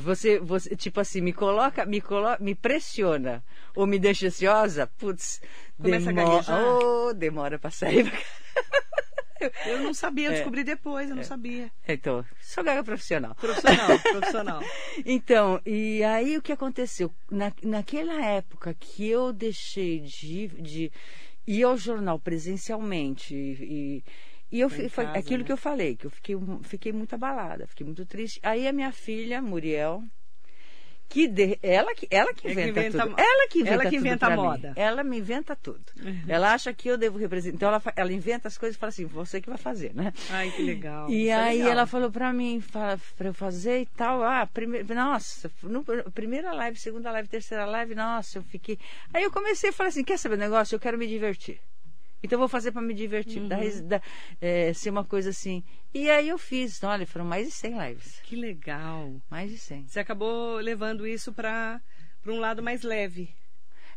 Você, 0.00 0.38
você, 0.38 0.76
tipo 0.76 1.00
assim, 1.00 1.20
me 1.20 1.32
coloca, 1.32 1.84
me 1.84 2.00
coloca, 2.00 2.42
me 2.42 2.54
pressiona 2.54 3.44
ou 3.74 3.86
me 3.86 3.98
deixa 3.98 4.28
ansiosa, 4.28 4.86
putz, 4.86 5.40
demora, 5.76 6.44
oh, 6.48 7.12
demora 7.12 7.58
pra 7.58 7.70
sair. 7.70 8.10
Eu 9.64 9.78
não 9.80 9.94
sabia, 9.94 10.26
eu 10.26 10.32
descobri 10.32 10.62
é, 10.62 10.64
depois, 10.64 11.08
eu 11.08 11.14
não 11.14 11.22
é. 11.22 11.24
sabia. 11.24 11.70
Então, 11.86 12.24
sou 12.40 12.64
gaga 12.64 12.82
profissional. 12.82 13.34
Profissional, 13.36 13.98
profissional. 14.02 14.62
então, 15.06 15.60
e 15.64 16.02
aí 16.02 16.36
o 16.36 16.42
que 16.42 16.52
aconteceu? 16.52 17.12
Na, 17.30 17.52
naquela 17.62 18.20
época 18.24 18.74
que 18.74 19.06
eu 19.06 19.32
deixei 19.32 20.00
de, 20.00 20.48
de 20.48 20.92
ir 21.48 21.62
ao 21.64 21.76
jornal 21.76 22.18
presencialmente 22.20 23.34
e, 23.34 24.04
e 24.52 24.60
eu 24.60 24.68
foi 24.68 25.06
casa, 25.06 25.18
aquilo 25.18 25.40
né? 25.40 25.44
que 25.46 25.52
eu 25.52 25.56
falei, 25.56 25.96
que 25.96 26.06
eu 26.06 26.10
fiquei, 26.10 26.36
fiquei 26.62 26.92
muito 26.92 27.14
abalada, 27.14 27.66
fiquei 27.66 27.86
muito 27.86 28.04
triste. 28.04 28.38
Aí 28.42 28.68
a 28.68 28.72
minha 28.72 28.92
filha, 28.92 29.40
Muriel, 29.40 30.02
que 31.08 31.26
de, 31.26 31.58
ela 31.62 31.94
que 31.94 32.06
ela 32.10 32.34
que 32.34 32.50
inventa, 32.50 32.60
é 32.60 32.72
que 32.72 32.88
inventa 32.88 33.06
tudo. 33.06 33.14
Ela 33.18 33.48
que 33.48 33.58
inventa, 33.60 33.74
ela 33.74 33.90
que 33.90 33.96
inventa 33.96 34.26
a 34.26 34.36
moda. 34.36 34.68
Mim. 34.68 34.74
Ela 34.76 35.04
me 35.04 35.18
inventa 35.18 35.56
tudo. 35.56 35.80
Uhum. 36.00 36.22
Ela 36.28 36.52
acha 36.52 36.72
que 36.74 36.88
eu 36.88 36.98
devo 36.98 37.18
representar. 37.18 37.56
Então 37.56 37.68
ela, 37.68 37.82
ela 37.96 38.12
inventa 38.12 38.48
as 38.48 38.58
coisas 38.58 38.76
e 38.76 38.78
fala 38.78 38.90
assim, 38.90 39.06
você 39.06 39.40
que 39.40 39.48
vai 39.48 39.58
fazer, 39.58 39.94
né? 39.94 40.12
Ai, 40.30 40.50
que 40.50 40.62
legal. 40.62 41.08
E 41.08 41.24
Isso 41.24 41.30
é 41.30 41.34
aí 41.34 41.62
é 41.62 41.68
ela 41.68 41.86
falou 41.86 42.10
para 42.10 42.32
mim, 42.32 42.62
para 42.70 42.98
eu 43.20 43.34
fazer 43.34 43.80
e 43.80 43.86
tal. 43.86 44.22
Ah, 44.22 44.46
primeiro, 44.46 44.94
nossa, 44.94 45.50
no, 45.62 45.82
primeira 46.12 46.52
live, 46.52 46.78
segunda 46.78 47.10
live, 47.10 47.28
terceira 47.28 47.64
live, 47.64 47.94
nossa, 47.94 48.38
eu 48.38 48.42
fiquei. 48.42 48.78
Aí 49.12 49.22
eu 49.22 49.30
comecei 49.30 49.70
a 49.70 49.72
falar 49.72 49.88
assim, 49.88 50.04
quer 50.04 50.18
saber 50.18 50.34
o 50.34 50.38
negócio? 50.38 50.74
Eu 50.74 50.80
quero 50.80 50.98
me 50.98 51.06
divertir. 51.06 51.58
Então 52.22 52.36
eu 52.36 52.40
vou 52.40 52.48
fazer 52.48 52.72
para 52.72 52.82
me 52.82 52.94
divertir, 52.94 53.40
uhum. 53.40 53.48
dar, 53.48 54.02
é, 54.40 54.72
ser 54.72 54.90
uma 54.90 55.04
coisa 55.04 55.30
assim. 55.30 55.62
E 55.94 56.10
aí 56.10 56.28
eu 56.28 56.38
fiz, 56.38 56.76
então, 56.76 56.90
olha, 56.90 57.06
foram 57.06 57.24
mais 57.24 57.46
de 57.46 57.52
100 57.52 57.88
lives. 57.88 58.20
Que 58.24 58.36
legal. 58.36 59.20
Mais 59.30 59.50
de 59.50 59.58
100. 59.58 59.86
Você 59.86 60.00
acabou 60.00 60.56
levando 60.56 61.06
isso 61.06 61.32
para 61.32 61.80
um 62.26 62.38
lado 62.38 62.62
mais 62.62 62.82
leve. 62.82 63.34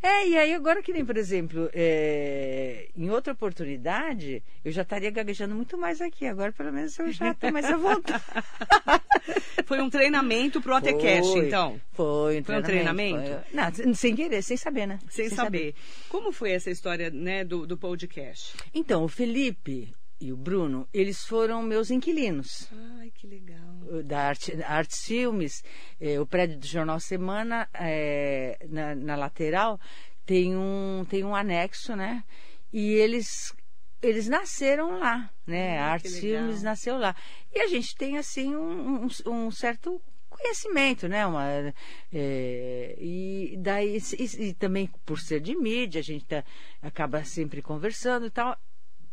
É, 0.02 0.28
e 0.28 0.38
aí 0.38 0.54
agora 0.54 0.82
que 0.82 0.92
nem, 0.92 1.06
por 1.06 1.16
exemplo, 1.16 1.70
é, 1.74 2.90
em 2.98 3.10
outra 3.12 3.34
oportunidade, 3.34 4.44
eu 4.66 4.72
já 4.72 4.82
estaria 4.82 5.12
gaguejando 5.12 5.54
muito 5.54 5.78
mais 5.78 6.02
aqui. 6.02 6.26
Agora, 6.26 6.52
pelo 6.52 6.74
menos, 6.74 6.98
eu 6.98 7.12
já 7.12 7.32
estou 7.32 7.52
mais 7.52 7.66
à 7.66 7.78
vontade. 7.78 8.24
foi 9.66 9.80
um 9.80 9.90
treinamento 9.90 10.60
para 10.60 10.74
o 10.74 10.76
ATCast, 10.76 11.38
então? 11.38 11.80
Foi 11.92 12.40
um 12.40 12.44
foi 12.44 12.58
um 12.58 12.62
treinamento? 12.64 13.30
Foi, 13.30 13.86
não, 13.86 13.94
sem 13.94 14.16
querer, 14.16 14.42
sem 14.42 14.58
saber, 14.58 14.88
né? 14.88 15.00
Sem, 15.08 15.28
sem 15.28 15.38
saber. 15.38 15.58
saber. 15.58 15.76
Como 16.10 16.32
foi 16.32 16.52
essa 16.52 16.72
história 16.72 17.12
né, 17.12 17.44
do, 17.44 17.68
do 17.68 17.78
podcast? 17.78 18.56
Então, 18.74 19.04
o 19.04 19.08
Felipe, 19.08 19.94
e 20.22 20.32
o 20.32 20.38
Bruno, 20.38 20.88
eles 20.94 21.26
foram 21.26 21.64
meus 21.64 21.90
inquilinos. 21.90 22.70
Ai, 23.00 23.10
que 23.10 23.26
legal. 23.26 24.04
Da 24.06 24.28
Arte, 24.28 24.64
Artes 24.64 25.04
Filmes, 25.04 25.64
é, 26.00 26.20
o 26.20 26.28
prédio 26.28 26.60
do 26.60 26.68
Jornal 26.68 27.00
Semana, 27.00 27.68
é, 27.74 28.64
na, 28.70 28.94
na, 28.94 29.16
lateral, 29.16 29.80
tem 30.24 30.56
um, 30.56 31.04
tem 31.10 31.24
um 31.24 31.36
anexo, 31.36 31.96
né? 31.96 32.24
E 32.72 32.94
eles, 32.94 33.52
eles 34.00 34.28
nasceram 34.28 35.00
lá, 35.00 35.28
né? 35.46 35.80
Ah, 35.80 35.94
Artes 35.94 36.20
Filmes 36.20 36.62
nasceu 36.62 37.00
lá. 37.00 37.16
E 37.52 37.60
a 37.60 37.68
gente 37.68 37.96
tem, 37.96 38.20
assim, 38.20 38.56
um, 38.56 39.06
um, 39.06 39.08
um 39.26 39.50
certo 39.50 40.00
conhecimento, 40.30 41.08
né? 41.08 41.26
Uma, 41.26 41.74
é, 42.14 42.96
e 43.00 43.56
daí 43.58 43.98
e, 44.20 44.46
e, 44.50 44.54
também 44.54 44.88
por 45.04 45.20
ser 45.20 45.42
de 45.42 45.56
mídia, 45.56 46.00
a 46.00 46.04
gente 46.04 46.26
tá, 46.26 46.44
acaba 46.80 47.24
sempre 47.24 47.62
conversando 47.62 48.28
e 48.28 48.30
tal. 48.30 48.56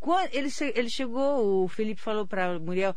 Quando 0.01 0.33
ele, 0.33 0.49
ele 0.75 0.91
chegou, 0.91 1.65
o 1.65 1.69
Felipe 1.69 2.01
falou 2.01 2.27
para 2.27 2.59
Muriel 2.59 2.95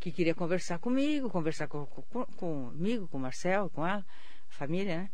que 0.00 0.10
queria 0.10 0.34
conversar 0.34 0.78
comigo, 0.78 1.28
conversar 1.28 1.68
com, 1.68 1.84
com, 1.86 2.24
comigo, 2.24 3.06
com 3.06 3.18
o 3.18 3.20
Marcel, 3.20 3.70
com 3.70 3.86
ela, 3.86 4.04
a 4.50 4.52
família, 4.52 5.02
né? 5.02 5.10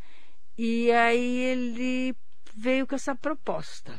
E 0.56 0.90
aí 0.92 1.38
ele 1.38 2.16
veio 2.54 2.86
com 2.86 2.94
essa 2.94 3.14
proposta. 3.14 3.98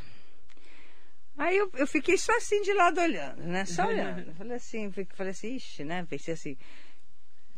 Aí 1.38 1.56
eu, 1.56 1.70
eu 1.75 1.86
fiquei 1.86 2.17
só 2.17 2.36
assim 2.38 2.62
de 2.62 2.74
lado 2.74 3.00
olhando, 3.00 3.44
né? 3.44 3.65
Só 3.65 3.86
olhando. 3.88 4.34
Falei 4.36 4.56
assim, 4.56 4.91
falei 5.13 5.32
assim, 5.32 5.56
ixi, 5.56 5.84
né? 5.84 6.06
Pensei 6.10 6.34
assim, 6.34 6.58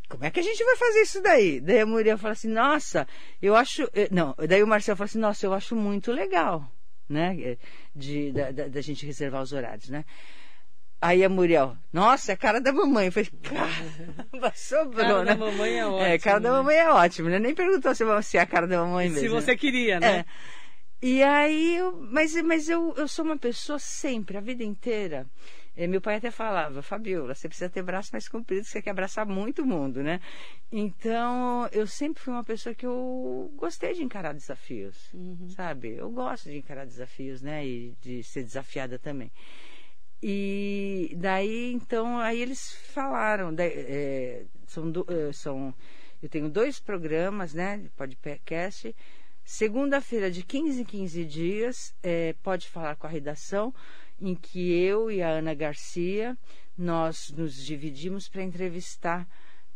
como 0.08 0.24
é 0.24 0.30
que 0.30 0.40
a 0.40 0.42
gente 0.42 0.62
vai 0.62 0.76
fazer 0.76 1.00
isso 1.00 1.22
daí? 1.22 1.60
Daí 1.60 1.80
a 1.80 1.86
Muriel 1.86 2.18
falou 2.18 2.32
assim, 2.32 2.48
nossa, 2.48 3.06
eu 3.40 3.54
acho. 3.54 3.88
Eh, 3.94 4.08
não, 4.10 4.34
daí 4.36 4.62
o 4.62 4.66
Marcel 4.66 4.96
falou 4.96 5.06
assim, 5.06 5.20
nossa, 5.20 5.46
eu 5.46 5.54
acho 5.54 5.74
muito 5.76 6.12
legal 6.12 6.70
né? 7.10 7.56
De, 7.94 8.32
da, 8.32 8.50
da, 8.50 8.68
da 8.68 8.80
gente 8.80 9.04
reservar 9.04 9.42
os 9.42 9.52
horários, 9.52 9.88
né? 9.88 10.04
Aí 11.02 11.24
a 11.24 11.30
Muriel, 11.30 11.76
nossa, 11.90 12.32
é 12.32 12.34
a 12.34 12.36
cara 12.36 12.60
da 12.60 12.72
mamãe. 12.72 13.06
Eu 13.06 13.12
falei, 13.12 13.30
caramba, 13.42 14.52
sobrou, 14.54 15.06
cara 15.06 15.24
né? 15.24 15.34
da 15.34 15.36
mamãe 15.36 15.78
é 15.78 15.86
ótimo. 15.86 16.04
É, 16.04 16.18
cara 16.18 16.40
da 16.40 16.50
né? 16.50 16.56
mamãe 16.58 16.76
é 16.76 16.90
ótimo, 16.90 17.28
né? 17.30 17.38
Nem 17.38 17.54
perguntou 17.54 17.94
se, 17.94 18.04
se 18.22 18.36
é 18.36 18.40
a 18.40 18.46
cara 18.46 18.66
da 18.66 18.78
mamãe 18.78 19.08
mesmo. 19.08 19.20
Se 19.20 19.28
você 19.28 19.56
queria, 19.56 19.98
né? 19.98 20.18
É. 20.18 20.24
E 21.02 21.22
aí, 21.22 21.78
mas, 22.10 22.34
mas 22.42 22.68
eu, 22.68 22.94
eu 22.98 23.08
sou 23.08 23.24
uma 23.24 23.38
pessoa 23.38 23.78
sempre, 23.78 24.36
a 24.36 24.40
vida 24.42 24.62
inteira. 24.62 25.26
É, 25.80 25.86
meu 25.86 25.98
pai 25.98 26.16
até 26.16 26.30
falava, 26.30 26.82
Fabiola, 26.82 27.34
você 27.34 27.48
precisa 27.48 27.70
ter 27.70 27.82
braço 27.82 28.10
mais 28.12 28.28
comprido, 28.28 28.66
você 28.66 28.82
quer 28.82 28.90
abraçar 28.90 29.24
muito 29.24 29.62
o 29.62 29.66
mundo, 29.66 30.02
né? 30.02 30.20
Então, 30.70 31.66
eu 31.72 31.86
sempre 31.86 32.22
fui 32.22 32.34
uma 32.34 32.44
pessoa 32.44 32.74
que 32.74 32.84
eu 32.84 33.50
gostei 33.56 33.94
de 33.94 34.02
encarar 34.02 34.34
desafios, 34.34 35.10
uhum. 35.14 35.48
sabe? 35.56 35.96
Eu 35.96 36.10
gosto 36.10 36.50
de 36.50 36.58
encarar 36.58 36.84
desafios, 36.84 37.40
né? 37.40 37.66
E 37.66 37.94
de 37.98 38.22
ser 38.22 38.44
desafiada 38.44 38.98
também. 38.98 39.32
E 40.22 41.16
daí, 41.16 41.72
então, 41.72 42.18
aí 42.18 42.42
eles 42.42 42.72
falaram, 42.92 43.50
é, 43.58 44.44
são, 44.66 44.92
é, 45.08 45.32
são, 45.32 45.74
eu 46.22 46.28
tenho 46.28 46.50
dois 46.50 46.78
programas, 46.78 47.54
né, 47.54 47.78
de 47.78 47.88
podcast, 47.88 48.94
segunda-feira 49.42 50.30
de 50.30 50.42
15 50.42 50.82
em 50.82 50.84
15 50.84 51.24
dias, 51.24 51.94
é, 52.02 52.34
pode 52.42 52.68
falar 52.68 52.96
com 52.96 53.06
a 53.06 53.10
redação, 53.10 53.72
em 54.20 54.34
que 54.34 54.72
eu 54.72 55.10
e 55.10 55.22
a 55.22 55.30
Ana 55.30 55.54
Garcia 55.54 56.36
nós 56.76 57.30
nos 57.30 57.54
dividimos 57.54 58.28
para 58.28 58.42
entrevistar 58.42 59.28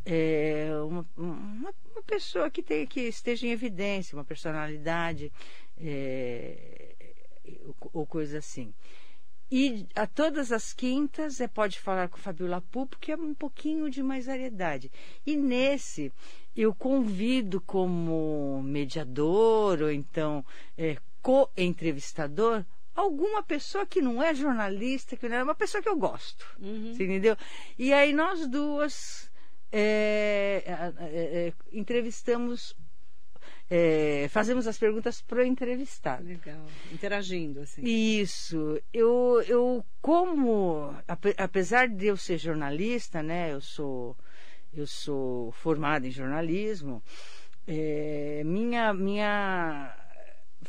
é, 0.05 0.69
uma, 0.87 1.07
uma, 1.17 1.75
uma, 1.93 2.03
pessoa 2.07 2.51
que, 2.51 2.63
tem, 2.63 2.87
que 2.87 3.01
esteja 3.01 3.47
em 3.47 3.51
evidência, 3.51 4.17
uma 4.17 4.25
personalidade 4.25 5.33
é, 5.79 6.95
ou, 7.93 8.07
coisa 8.07 8.39
assim. 8.39 8.73
E 9.51 9.87
a 9.95 10.07
todas 10.07 10.51
as 10.51 10.73
quintas 10.73 11.41
é 11.41 11.47
pode 11.47 11.79
falar 11.79 12.09
com 12.09 12.17
o 12.17 12.21
Fabiola 12.21 12.61
Pupo, 12.61 12.99
que 12.99 13.13
é 13.13 13.17
um 13.17 13.35
pouquinho 13.35 13.89
de 13.91 14.03
mais 14.03 14.27
variedade. 14.27 14.91
E 15.25 15.37
nesse 15.37 16.13
eu 16.57 16.75
convido 16.75 17.61
como 17.61 18.63
mediador 18.63 19.83
ou 19.83 19.91
então 19.91 20.45
é, 20.77 20.97
co-entrevistador 21.23 22.65
alguma 22.95 23.43
pessoa 23.43 23.85
que 23.85 24.01
não 24.01 24.23
é 24.23 24.35
jornalista, 24.35 25.17
que 25.17 25.29
não 25.29 25.37
é 25.37 25.43
uma 25.43 25.55
pessoa 25.55 25.83
que 25.83 25.89
eu 25.89 25.97
gosto. 25.97 26.47
Uhum. 26.61 26.93
entendeu? 26.93 27.37
E 27.79 27.93
aí 27.93 28.13
nós 28.13 28.47
duas 28.47 29.31
é, 29.77 30.63
é, 30.67 30.93
é, 31.01 31.53
entrevistamos. 31.73 32.77
É, 33.69 34.29
fazemos 34.29 34.67
as 34.67 34.79
perguntas 34.79 35.23
para 35.23 35.41
o 35.41 35.45
entrevistado. 35.45 36.23
Legal, 36.25 36.65
interagindo 36.93 37.61
assim. 37.61 37.83
Isso. 37.83 38.81
Eu, 38.93 39.43
eu 39.49 39.85
como, 40.01 40.95
apesar 41.39 41.89
de 41.89 42.07
eu 42.07 42.17
ser 42.17 42.39
jornalista, 42.39 43.23
né, 43.23 43.53
eu 43.53 43.61
sou, 43.61 44.17
eu 44.73 44.87
sou 44.87 45.51
formada 45.53 46.07
em 46.07 46.11
jornalismo, 46.11 47.03
é, 47.67 48.43
minha, 48.45 48.93
minha 48.93 49.97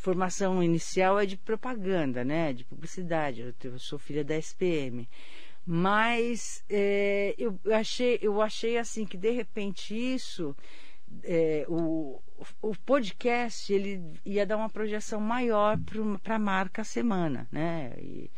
formação 0.05 0.61
inicial 0.61 1.19
é 1.19 1.25
de 1.25 1.35
propaganda, 1.35 2.23
né? 2.23 2.53
De 2.53 2.63
publicidade. 2.63 3.41
Eu, 3.41 3.71
eu 3.71 3.79
sou 3.79 3.97
filha 3.97 4.23
da 4.23 4.37
SPM. 4.37 5.09
Mas 5.65 6.63
é, 6.69 7.33
eu 7.39 7.59
achei, 7.73 8.19
eu 8.21 8.39
achei 8.39 8.77
assim 8.77 9.03
que 9.03 9.17
de 9.17 9.31
repente 9.31 9.95
isso, 9.95 10.55
é, 11.23 11.65
o, 11.67 12.21
o 12.61 12.75
podcast 12.85 13.73
ele 13.73 13.99
ia 14.23 14.45
dar 14.45 14.57
uma 14.57 14.69
projeção 14.69 15.19
maior 15.19 15.75
para 16.21 16.35
a 16.35 16.39
marca 16.39 16.83
semana, 16.83 17.47
né? 17.51 17.95
E, 17.97 18.29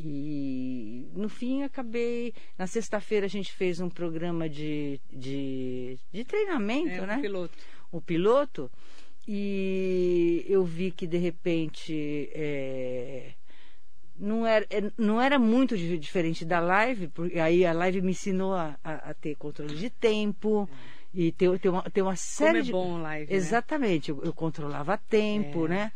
e 0.00 1.10
no 1.12 1.28
fim 1.28 1.62
acabei. 1.62 2.32
Na 2.56 2.66
sexta-feira 2.66 3.26
a 3.26 3.28
gente 3.28 3.52
fez 3.52 3.80
um 3.80 3.90
programa 3.90 4.48
de, 4.48 4.98
de, 5.12 5.98
de 6.10 6.24
treinamento, 6.24 7.04
é, 7.04 7.06
né? 7.06 7.18
O 7.18 7.20
piloto. 7.20 7.58
O 7.92 8.00
piloto. 8.00 8.70
E 9.26 10.44
eu 10.48 10.64
vi 10.64 10.90
que 10.90 11.06
de 11.06 11.16
repente 11.16 12.28
é, 12.34 13.32
não, 14.18 14.46
era, 14.46 14.66
é, 14.68 14.90
não 14.98 15.20
era 15.20 15.38
muito 15.38 15.76
diferente 15.76 16.44
da 16.44 16.58
live, 16.58 17.08
porque 17.08 17.38
aí 17.38 17.64
a 17.64 17.72
live 17.72 18.02
me 18.02 18.12
ensinou 18.12 18.54
a, 18.54 18.76
a, 18.82 19.10
a 19.10 19.14
ter 19.14 19.36
controle 19.36 19.74
de 19.74 19.90
tempo. 19.90 20.68
E 21.14 21.30
ter, 21.30 21.58
ter, 21.58 21.68
uma, 21.68 21.84
uma 21.94 22.16
série 22.16 22.60
Como 22.60 22.68
é 22.68 22.72
bom 22.72 23.02
live, 23.02 23.30
né? 23.30 23.36
Exatamente, 23.36 24.10
eu, 24.10 24.22
eu, 24.24 24.32
controlava 24.32 24.96
tempo, 24.96 25.66
é. 25.66 25.68
né? 25.68 25.92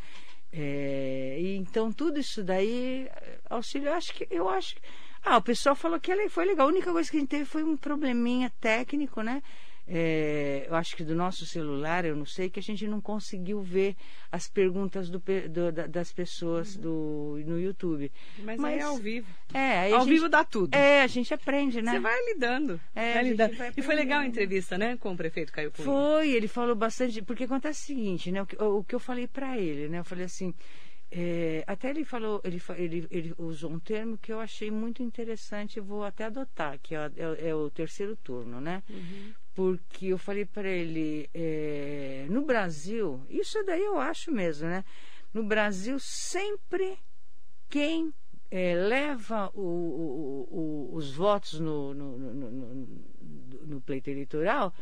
É, 0.52 1.38
então 1.56 1.90
tudo 1.90 2.20
isso 2.20 2.44
daí, 2.44 3.08
auxílio, 3.48 3.88
eu 3.88 3.94
acho 3.94 4.12
que 4.12 4.26
eu 4.30 4.48
acho. 4.48 4.76
Ah, 5.24 5.38
o 5.38 5.42
pessoal 5.42 5.74
falou 5.74 5.98
que 5.98 6.28
foi 6.28 6.44
legal. 6.44 6.66
A 6.66 6.70
única 6.70 6.92
coisa 6.92 7.10
que 7.10 7.16
a 7.16 7.20
gente 7.20 7.30
teve 7.30 7.46
foi 7.46 7.64
um 7.64 7.76
probleminha 7.76 8.52
técnico, 8.60 9.22
né? 9.22 9.42
É, 9.88 10.66
eu 10.68 10.74
acho 10.74 10.96
que 10.96 11.04
do 11.04 11.14
nosso 11.14 11.46
celular, 11.46 12.04
eu 12.04 12.16
não 12.16 12.26
sei, 12.26 12.50
que 12.50 12.58
a 12.58 12.62
gente 12.62 12.86
não 12.88 13.00
conseguiu 13.00 13.62
ver 13.62 13.94
as 14.32 14.48
perguntas 14.48 15.08
do, 15.08 15.18
do, 15.20 15.88
das 15.88 16.12
pessoas 16.12 16.74
uhum. 16.74 16.82
do, 16.82 17.42
no 17.46 17.60
YouTube. 17.60 18.10
Mas, 18.42 18.58
Mas 18.58 18.80
é 18.80 18.82
ao 18.82 18.96
vivo. 18.96 19.28
É, 19.54 19.92
ao 19.92 20.00
gente, 20.00 20.08
vivo 20.08 20.28
dá 20.28 20.44
tudo. 20.44 20.74
É, 20.74 21.02
a 21.02 21.06
gente 21.06 21.32
aprende, 21.32 21.80
né? 21.80 21.92
Você 21.92 22.00
vai 22.00 22.24
lidando. 22.24 22.80
É, 22.94 23.14
vai 23.14 23.24
lidando. 23.24 23.54
E 23.76 23.82
foi 23.82 23.94
legal 23.94 24.20
a 24.20 24.26
entrevista, 24.26 24.76
né, 24.76 24.96
com 24.96 25.12
o 25.12 25.16
prefeito 25.16 25.52
Caio 25.52 25.70
Cunha? 25.70 25.84
Foi, 25.84 26.30
ele 26.30 26.48
falou 26.48 26.74
bastante, 26.74 27.22
porque 27.22 27.44
acontece 27.44 27.84
o 27.84 27.86
seguinte, 27.86 28.32
né, 28.32 28.42
o 28.42 28.46
que, 28.46 28.60
o, 28.60 28.78
o 28.78 28.84
que 28.84 28.94
eu 28.94 29.00
falei 29.00 29.28
para 29.28 29.56
ele, 29.56 29.88
né, 29.88 30.00
eu 30.00 30.04
falei 30.04 30.24
assim, 30.24 30.52
É, 31.10 31.62
até 31.66 31.90
ele 31.90 32.04
falou, 32.04 32.40
ele, 32.44 32.60
ele, 32.76 33.06
ele, 33.10 33.34
usou 33.38 33.70
um 33.70 33.78
termo 33.78 34.18
que 34.18 34.32
eu 34.32 34.40
achei 34.40 34.70
muito 34.70 35.02
interessante, 35.02 35.78
vou 35.78 36.04
até 36.04 36.24
adotar, 36.24 36.78
que 36.80 36.94
é, 36.94 37.10
é, 37.16 37.48
é 37.48 37.54
o 37.54 37.70
terceiro 37.70 38.16
turno, 38.16 38.60
né? 38.60 38.82
Uhum. 38.90 39.32
Porque 39.54 40.06
eu 40.06 40.18
falei 40.18 40.44
para 40.44 40.68
ele, 40.68 41.30
é, 41.32 42.26
no 42.28 42.44
Brasil, 42.44 43.24
isso 43.30 43.62
daí 43.64 43.84
eu 43.84 43.98
acho 43.98 44.32
mesmo, 44.32 44.68
né? 44.68 44.84
No 45.32 45.44
Brasil, 45.44 45.98
sempre 46.00 46.98
quem 47.68 48.12
é, 48.50 48.74
leva 48.74 49.50
o, 49.54 49.60
o, 49.60 50.48
o, 50.50 50.96
os 50.96 51.14
votos 51.14 51.58
no, 51.60 51.94
no, 51.94 52.18
no, 52.18 52.88
no, 53.66 53.80
pleito 53.80 54.10
eleitoral 54.10 54.72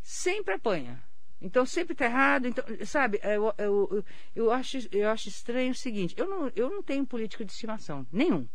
sempre 0.00 0.54
apanha. 0.54 1.02
Então 1.40 1.64
sempre 1.64 1.92
está 1.92 2.04
errado. 2.04 2.46
Então, 2.46 2.64
sabe, 2.84 3.20
eu, 3.22 3.52
eu, 3.56 4.04
eu, 4.34 4.50
acho, 4.50 4.78
eu 4.92 5.08
acho 5.08 5.28
estranho 5.28 5.72
o 5.72 5.74
seguinte: 5.74 6.14
eu 6.16 6.28
não, 6.28 6.52
eu 6.54 6.70
não 6.70 6.82
tenho 6.82 7.06
político 7.06 7.44
de 7.44 7.52
estimação. 7.52 8.06
Nenhum. 8.12 8.46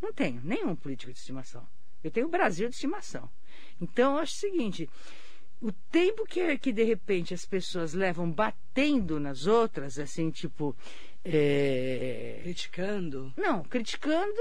Não 0.00 0.12
tenho 0.12 0.40
nenhum 0.42 0.74
político 0.74 1.12
de 1.12 1.18
estimação. 1.18 1.66
Eu 2.02 2.10
tenho 2.10 2.26
o 2.26 2.30
Brasil 2.30 2.68
de 2.68 2.74
estimação. 2.74 3.28
Então 3.80 4.14
eu 4.14 4.18
acho 4.18 4.34
o 4.34 4.38
seguinte: 4.38 4.88
o 5.60 5.70
tempo 5.72 6.24
que, 6.24 6.56
que 6.58 6.72
de 6.72 6.82
repente 6.82 7.34
as 7.34 7.44
pessoas 7.44 7.92
levam 7.92 8.30
batendo 8.30 9.20
nas 9.20 9.46
outras, 9.46 9.98
assim, 9.98 10.30
tipo. 10.30 10.74
É... 11.22 12.40
Criticando? 12.42 13.30
Não, 13.36 13.62
criticando, 13.62 14.34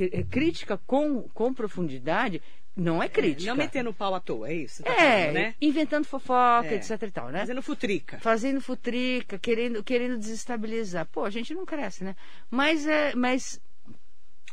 é, 0.00 0.22
crítica 0.22 0.78
com, 0.78 1.24
com 1.34 1.52
profundidade, 1.52 2.40
não 2.76 3.02
é 3.02 3.08
crítica. 3.08 3.50
É, 3.50 3.54
não 3.54 3.56
metendo 3.56 3.92
pau 3.92 4.14
à 4.14 4.20
toa, 4.20 4.48
é 4.48 4.54
isso? 4.54 4.82
Tá 4.82 4.92
é, 4.92 5.20
falando, 5.20 5.34
né? 5.34 5.54
inventando 5.60 6.04
fofoca, 6.06 6.68
é. 6.68 6.74
etc 6.74 7.02
e 7.02 7.10
tal, 7.10 7.30
né? 7.30 7.40
Fazendo 7.40 7.62
futrica. 7.62 8.18
Fazendo 8.18 8.60
futrica, 8.60 9.38
querendo, 9.38 9.84
querendo 9.84 10.18
desestabilizar. 10.18 11.06
Pô, 11.06 11.24
a 11.24 11.30
gente 11.30 11.54
não 11.54 11.66
cresce, 11.66 12.02
né? 12.02 12.16
Mas, 12.50 12.86
é, 12.86 13.14
mas 13.14 13.60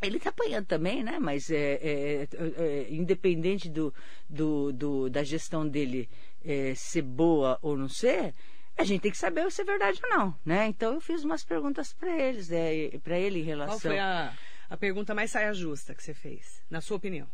ele 0.02 0.18
está 0.18 0.30
apanhando 0.30 0.66
também, 0.66 1.04
né? 1.04 1.18
Mas 1.18 1.50
é, 1.50 1.80
é, 1.82 2.28
é, 2.58 2.88
independente 2.90 3.70
do, 3.70 3.94
do, 4.30 4.74
do, 4.74 5.10
da 5.10 5.24
gestão 5.24 5.68
dele 5.68 6.10
é, 6.44 6.74
ser 6.76 7.02
boa 7.02 7.58
ou 7.62 7.78
não 7.78 7.88
ser, 7.88 8.34
a 8.78 8.84
gente 8.84 9.02
tem 9.02 9.12
que 9.12 9.18
saber 9.18 9.50
se 9.52 9.62
é 9.62 9.66
verdade 9.66 10.00
ou 10.04 10.10
não, 10.10 10.36
né? 10.46 10.68
Então 10.68 10.94
eu 10.94 11.02
fiz 11.02 11.24
umas 11.24 11.44
perguntas 11.44 11.94
para 11.94 12.18
eles, 12.18 12.50
né? 12.50 12.90
para 13.04 13.18
ele 13.18 13.40
em 13.40 13.44
relação. 13.44 13.80
Qual 13.80 13.92
foi 13.92 14.00
a, 14.00 14.34
a 14.70 14.78
pergunta 14.78 15.16
mais 15.16 15.32
saia 15.32 15.54
justa 15.54 15.94
que 15.94 16.04
você 16.04 16.14
fez, 16.14 16.62
na 16.70 16.82
sua 16.82 16.98
opinião? 16.98 17.28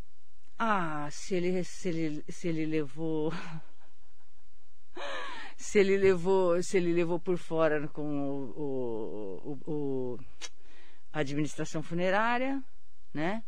Ah, 0.58 1.10
se 1.12 1.36
ele, 1.36 1.64
se 1.64 1.90
ele, 1.90 2.26
se 2.30 2.48
ele 2.48 2.66
levou. 2.66 3.32
se 5.58 5.80
ele 5.80 5.98
levou, 5.98 6.62
se 6.64 6.78
ele 6.78 6.94
levou 6.94 7.20
por 7.20 7.38
fora 7.38 7.88
com 7.90 8.30
o, 8.30 8.54
o, 8.62 9.60
o, 9.68 9.72
o 9.72 10.20
a 11.12 11.20
administração 11.20 11.82
funerária, 11.82 12.64
né? 13.14 13.44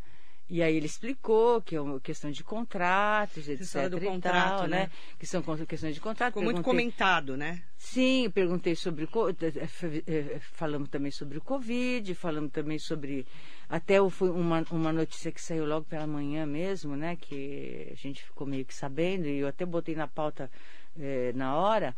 E 0.50 0.64
aí 0.64 0.78
ele 0.78 0.86
explicou 0.86 1.62
que 1.62 1.76
é 1.76 1.82
uma 1.82 2.00
questão 2.00 2.32
de 2.32 2.42
contratos, 2.42 3.50
etc. 3.50 3.90
do 3.90 4.00
contrato, 4.00 4.60
tal, 4.60 4.68
né? 4.68 4.84
né? 4.84 4.92
Que 5.20 5.28
são 5.28 5.44
questões 5.68 5.94
de 5.94 6.00
contrato. 6.00 6.34
Ficou 6.34 6.44
muito 6.44 6.62
comentado, 6.62 7.36
né? 7.36 7.62
Sim, 7.76 8.30
perguntei 8.34 8.74
sobre 8.74 9.04
o 9.04 9.30
eh, 9.30 10.04
eh, 10.08 10.40
falamos 10.40 10.88
também 10.88 11.12
sobre 11.12 11.38
o 11.38 11.42
Covid, 11.42 12.16
falamos 12.16 12.52
também 12.52 12.80
sobre 12.80 13.28
até 13.68 13.98
foi 14.10 14.30
uma, 14.30 14.64
uma 14.72 14.94
notícia 14.94 15.34
que 15.34 15.42
saiu 15.42 15.66
logo 15.66 15.86
pela 15.86 16.08
manhã 16.08 16.46
mesmo, 16.46 16.96
né? 16.96 17.18
Que 17.18 17.90
a 17.92 17.96
gente 17.96 18.24
ficou 18.24 18.48
meio 18.48 18.64
que 18.64 18.74
sabendo, 18.74 19.28
e 19.28 19.40
eu 19.40 19.48
até 19.50 19.66
botei 19.66 19.96
na 19.96 20.08
pauta 20.08 20.50
eh, 20.98 21.34
na 21.36 21.58
hora. 21.58 21.94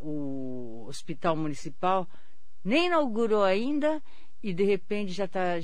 o 0.00 0.86
Hospital 0.88 1.34
Municipal 1.34 2.08
nem 2.64 2.86
inaugurou 2.86 3.42
ainda 3.42 4.00
e 4.42 4.52
de 4.52 4.64
repente 4.64 5.12
já 5.12 5.24
está. 5.24 5.58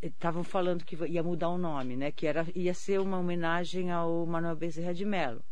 Estavam 0.00 0.42
é, 0.42 0.44
falando 0.44 0.84
que 0.84 0.96
ia 1.06 1.22
mudar 1.22 1.48
o 1.50 1.58
nome, 1.58 1.96
né? 1.96 2.10
Que 2.10 2.26
era, 2.26 2.46
ia 2.54 2.74
ser 2.74 3.00
uma 3.00 3.18
homenagem 3.18 3.90
ao 3.90 4.26
Manuel 4.26 4.56
Bezerra 4.56 4.92
de 4.92 5.04
Mello. 5.04 5.42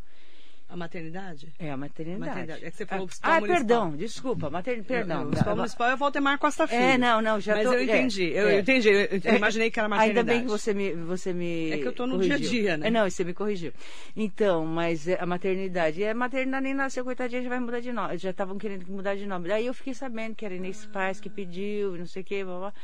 A 0.70 0.76
maternidade? 0.76 1.52
É, 1.58 1.72
a 1.72 1.76
maternidade. 1.76 2.22
A 2.22 2.26
maternidade. 2.26 2.64
É 2.64 2.70
que 2.70 2.76
você 2.76 2.86
falou 2.86 3.08
ah, 3.22 3.36
ah 3.36 3.42
perdão, 3.42 3.96
desculpa, 3.96 4.48
maternidade, 4.48 4.86
perdão. 4.86 5.24
O 5.24 5.28
hospital 5.30 5.56
municipal 5.56 5.90
é 5.90 5.94
o 5.94 5.96
Valdemar 5.96 6.38
Costa 6.38 6.68
Filho. 6.68 6.80
É, 6.80 6.96
não, 6.96 7.20
não, 7.20 7.40
já 7.40 7.56
Mas 7.56 7.66
tô, 7.66 7.72
eu 7.72 7.82
entendi, 7.82 8.32
é, 8.32 8.42
eu, 8.42 8.48
é. 8.48 8.60
entendi, 8.60 8.88
eu, 8.88 9.20
eu 9.24 9.34
imaginei 9.34 9.68
que 9.68 9.80
era 9.80 9.88
maternidade. 9.88 10.18
Ainda 10.18 10.32
bem 10.32 10.42
que 10.42 10.48
você 10.48 10.72
me, 10.72 10.92
você 10.94 11.32
me 11.32 11.72
É 11.72 11.78
que 11.78 11.88
eu 11.88 11.92
tô 11.92 12.06
no 12.06 12.14
corrigiu. 12.14 12.38
dia 12.38 12.46
a 12.46 12.50
dia, 12.50 12.76
né? 12.76 12.86
É, 12.86 12.90
não, 12.90 13.10
você 13.10 13.24
me 13.24 13.34
corrigiu. 13.34 13.72
Então, 14.16 14.64
mas 14.64 15.08
a 15.08 15.26
maternidade, 15.26 16.04
a 16.04 16.14
maternidade 16.14 16.62
nem 16.62 16.74
nasceu, 16.74 17.04
coitadinha, 17.04 17.42
já 17.42 17.48
vai 17.48 17.58
mudar 17.58 17.80
de 17.80 17.92
nome, 17.92 18.16
já 18.16 18.30
estavam 18.30 18.56
querendo 18.56 18.86
mudar 18.86 19.16
de 19.16 19.26
nome. 19.26 19.48
Daí 19.48 19.66
eu 19.66 19.74
fiquei 19.74 19.92
sabendo 19.92 20.36
que 20.36 20.44
era 20.44 20.54
Inês 20.54 20.86
ah. 20.88 20.92
Paz 20.92 21.18
que 21.18 21.28
pediu, 21.28 21.98
não 21.98 22.06
sei 22.06 22.22
o 22.22 22.24
que, 22.24 22.44
blá, 22.44 22.58
blá. 22.58 22.74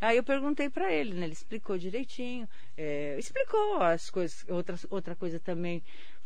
Aí 0.00 0.16
eu 0.16 0.22
perguntei 0.22 0.68
para 0.68 0.92
ele, 0.92 1.14
né? 1.14 1.24
Ele 1.24 1.32
explicou 1.32 1.78
direitinho, 1.78 2.48
é, 2.76 3.16
explicou 3.18 3.82
as 3.82 4.10
coisas. 4.10 4.44
Outra, 4.48 4.76
outra 4.90 5.14
coisa 5.14 5.38
também 5.38 5.82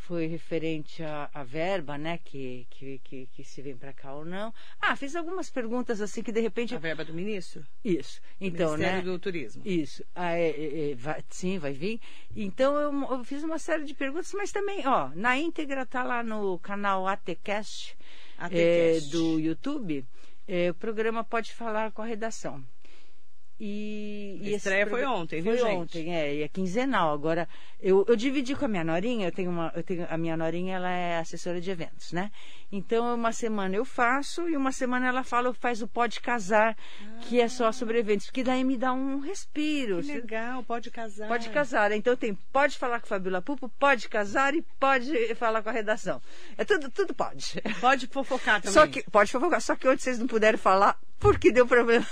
foi 0.08 0.26
referente 0.26 1.02
à, 1.02 1.28
à 1.34 1.44
verba, 1.44 1.98
né? 1.98 2.18
Que, 2.24 2.66
que, 2.70 2.98
que, 3.04 3.26
que 3.26 3.44
se 3.44 3.60
vem 3.60 3.76
para 3.76 3.92
cá 3.92 4.14
ou 4.14 4.24
não. 4.24 4.54
Ah, 4.80 4.96
fiz 4.96 5.14
algumas 5.14 5.50
perguntas 5.50 6.00
assim 6.00 6.22
que 6.22 6.32
de 6.32 6.40
repente. 6.40 6.74
A 6.74 6.78
verba 6.78 7.04
do 7.04 7.12
ministro? 7.12 7.62
Isso. 7.84 8.18
Então, 8.40 8.70
Ministério 8.70 9.04
né? 9.04 9.12
do 9.12 9.18
Turismo. 9.18 9.62
Isso. 9.66 10.02
Ah, 10.14 10.32
é, 10.32 10.48
é, 10.48 10.90
é, 10.92 10.94
vai, 10.94 11.22
sim, 11.28 11.58
vai 11.58 11.74
vir. 11.74 12.00
Então 12.34 12.74
eu, 12.76 12.90
eu, 13.10 13.22
fiz 13.22 13.44
uma 13.44 13.58
série 13.58 13.84
de 13.84 13.92
perguntas, 13.94 14.32
mas 14.32 14.50
também, 14.50 14.86
ó, 14.86 15.10
na 15.14 15.36
íntegra 15.36 15.84
tá 15.84 16.02
lá 16.02 16.22
no 16.22 16.58
canal 16.58 17.06
ATCast, 17.06 17.94
ATCast. 18.38 18.56
É, 18.56 19.00
do 19.10 19.38
YouTube. 19.38 20.06
É, 20.46 20.70
o 20.70 20.74
programa 20.74 21.22
pode 21.22 21.52
falar 21.52 21.92
com 21.92 22.00
a 22.00 22.06
redação. 22.06 22.64
E, 23.60 24.40
a 24.44 24.56
estreia 24.56 24.86
foi 24.86 25.04
ontem, 25.04 25.40
viu, 25.40 25.56
foi 25.56 25.68
gente? 25.68 25.76
ontem, 25.76 26.14
é, 26.14 26.34
e 26.36 26.42
é 26.42 26.48
quinzenal. 26.48 27.12
Agora, 27.12 27.48
eu, 27.80 28.04
eu 28.06 28.14
dividi 28.14 28.54
com 28.54 28.64
a 28.64 28.68
minha 28.68 28.84
norinha, 28.84 29.26
eu 29.26 29.32
tenho 29.32 29.50
uma, 29.50 29.72
eu 29.74 29.82
tenho, 29.82 30.06
a 30.08 30.16
minha 30.16 30.36
norinha, 30.36 30.76
ela 30.76 30.90
é 30.90 31.18
assessora 31.18 31.60
de 31.60 31.68
eventos, 31.68 32.12
né? 32.12 32.30
Então, 32.70 33.14
uma 33.14 33.32
semana 33.32 33.74
eu 33.74 33.84
faço 33.84 34.48
e 34.48 34.56
uma 34.56 34.70
semana 34.70 35.08
ela 35.08 35.24
fala, 35.24 35.52
faz 35.54 35.82
o 35.82 35.88
Pode 35.88 36.20
Casar, 36.20 36.76
ah. 37.02 37.18
que 37.22 37.40
é 37.40 37.48
só 37.48 37.72
sobre 37.72 37.98
eventos, 37.98 38.26
porque 38.26 38.44
daí 38.44 38.62
me 38.62 38.76
dá 38.76 38.92
um 38.92 39.18
respiro. 39.18 40.02
Que 40.02 40.12
legal, 40.12 40.62
Pode 40.62 40.90
Casar. 40.90 41.26
Pode 41.26 41.48
Casar. 41.50 41.90
Então, 41.92 42.14
tem 42.16 42.34
Pode 42.52 42.78
Falar 42.78 43.00
com 43.00 43.06
a 43.06 43.08
Fabiola 43.08 43.42
Pupo, 43.42 43.68
Pode 43.70 44.08
Casar 44.08 44.54
e 44.54 44.62
Pode 44.78 45.34
Falar 45.34 45.62
com 45.62 45.70
a 45.70 45.72
redação. 45.72 46.22
É 46.56 46.64
tudo, 46.64 46.90
tudo 46.90 47.12
pode. 47.12 47.60
Pode 47.80 48.06
fofocar 48.06 48.60
também. 48.60 48.74
Só 48.74 48.86
que, 48.86 49.02
pode 49.10 49.32
fofocar, 49.32 49.60
só 49.60 49.74
que 49.74 49.88
hoje 49.88 50.02
vocês 50.02 50.18
não 50.18 50.26
puderam 50.26 50.58
falar, 50.58 50.98
porque 51.18 51.50
deu 51.52 51.66
problema. 51.66 52.06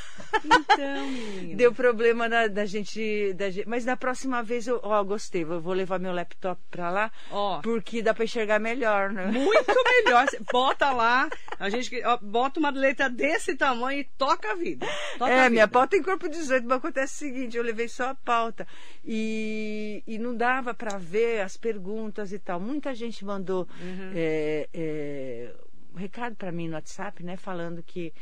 Então, 0.45 1.07
menina. 1.09 1.57
Deu 1.57 1.73
problema 1.73 2.29
da, 2.29 2.49
da, 2.49 2.67
gente, 2.67 3.33
da 3.35 3.51
gente. 3.51 3.69
Mas 3.69 3.85
da 3.85 3.97
próxima 3.97 4.43
vez 4.43 4.67
eu 4.67 4.81
ó, 4.83 5.03
gostei. 5.05 5.43
Eu 5.43 5.61
vou 5.61 5.73
levar 5.73 5.99
meu 5.99 6.13
laptop 6.13 6.61
pra 6.71 6.91
lá. 6.91 7.13
Ó. 7.31 7.61
Porque 7.61 8.03
dá 8.03 8.13
pra 8.13 8.25
enxergar 8.25 8.59
melhor, 8.59 9.11
né? 9.11 9.27
Muito 9.27 9.67
melhor. 10.05 10.27
bota 10.53 10.93
lá, 10.93 11.29
a 11.59 11.71
gente 11.71 11.91
ó, 12.05 12.19
bota 12.21 12.59
uma 12.59 12.71
letra 12.71 13.09
desse 13.09 13.55
tamanho 13.55 14.01
e 14.01 14.05
toca 14.05 14.53
a 14.53 14.55
vida. 14.55 14.87
Toca 15.19 15.31
é, 15.31 15.41
a 15.41 15.43
vida. 15.45 15.51
minha 15.51 15.69
pauta 15.69 15.91
tem 15.91 16.03
corpo 16.03 16.29
18, 16.29 16.67
mas 16.67 16.79
acontece 16.79 17.15
o 17.15 17.19
seguinte, 17.19 17.57
eu 17.57 17.63
levei 17.63 17.89
só 17.89 18.11
a 18.11 18.15
pauta. 18.15 18.67
E, 19.05 20.03
e 20.07 20.19
não 20.19 20.37
dava 20.37 20.75
para 20.75 20.99
ver 20.99 21.41
as 21.41 21.57
perguntas 21.57 22.33
e 22.33 22.39
tal. 22.39 22.59
Muita 22.61 22.95
gente 22.95 23.25
mandou 23.25 23.69
uhum. 23.81 24.13
é, 24.15 24.69
é, 24.75 25.55
um 25.95 25.99
recado 25.99 26.37
para 26.37 26.53
mim 26.53 26.69
no 26.69 26.75
WhatsApp, 26.75 27.23
né? 27.23 27.37
Falando 27.37 27.83
que 27.83 28.13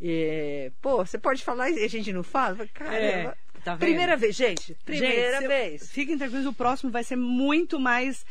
é, 0.00 0.70
pô, 0.80 0.98
você 0.98 1.18
pode 1.18 1.42
falar 1.42 1.70
e 1.70 1.84
a 1.84 1.88
gente 1.88 2.12
não 2.12 2.22
fala? 2.22 2.66
Caramba. 2.68 2.96
É, 2.96 3.34
tá 3.64 3.76
primeira 3.76 4.16
vez, 4.16 4.36
gente. 4.36 4.74
Primeira 4.84 5.40
gente, 5.40 5.48
vez. 5.48 5.90
Fiquem 5.90 6.16
tranquilos, 6.16 6.46
o 6.46 6.52
próximo 6.52 6.90
vai 6.90 7.02
ser 7.02 7.16
muito 7.16 7.80
mais 7.80 8.24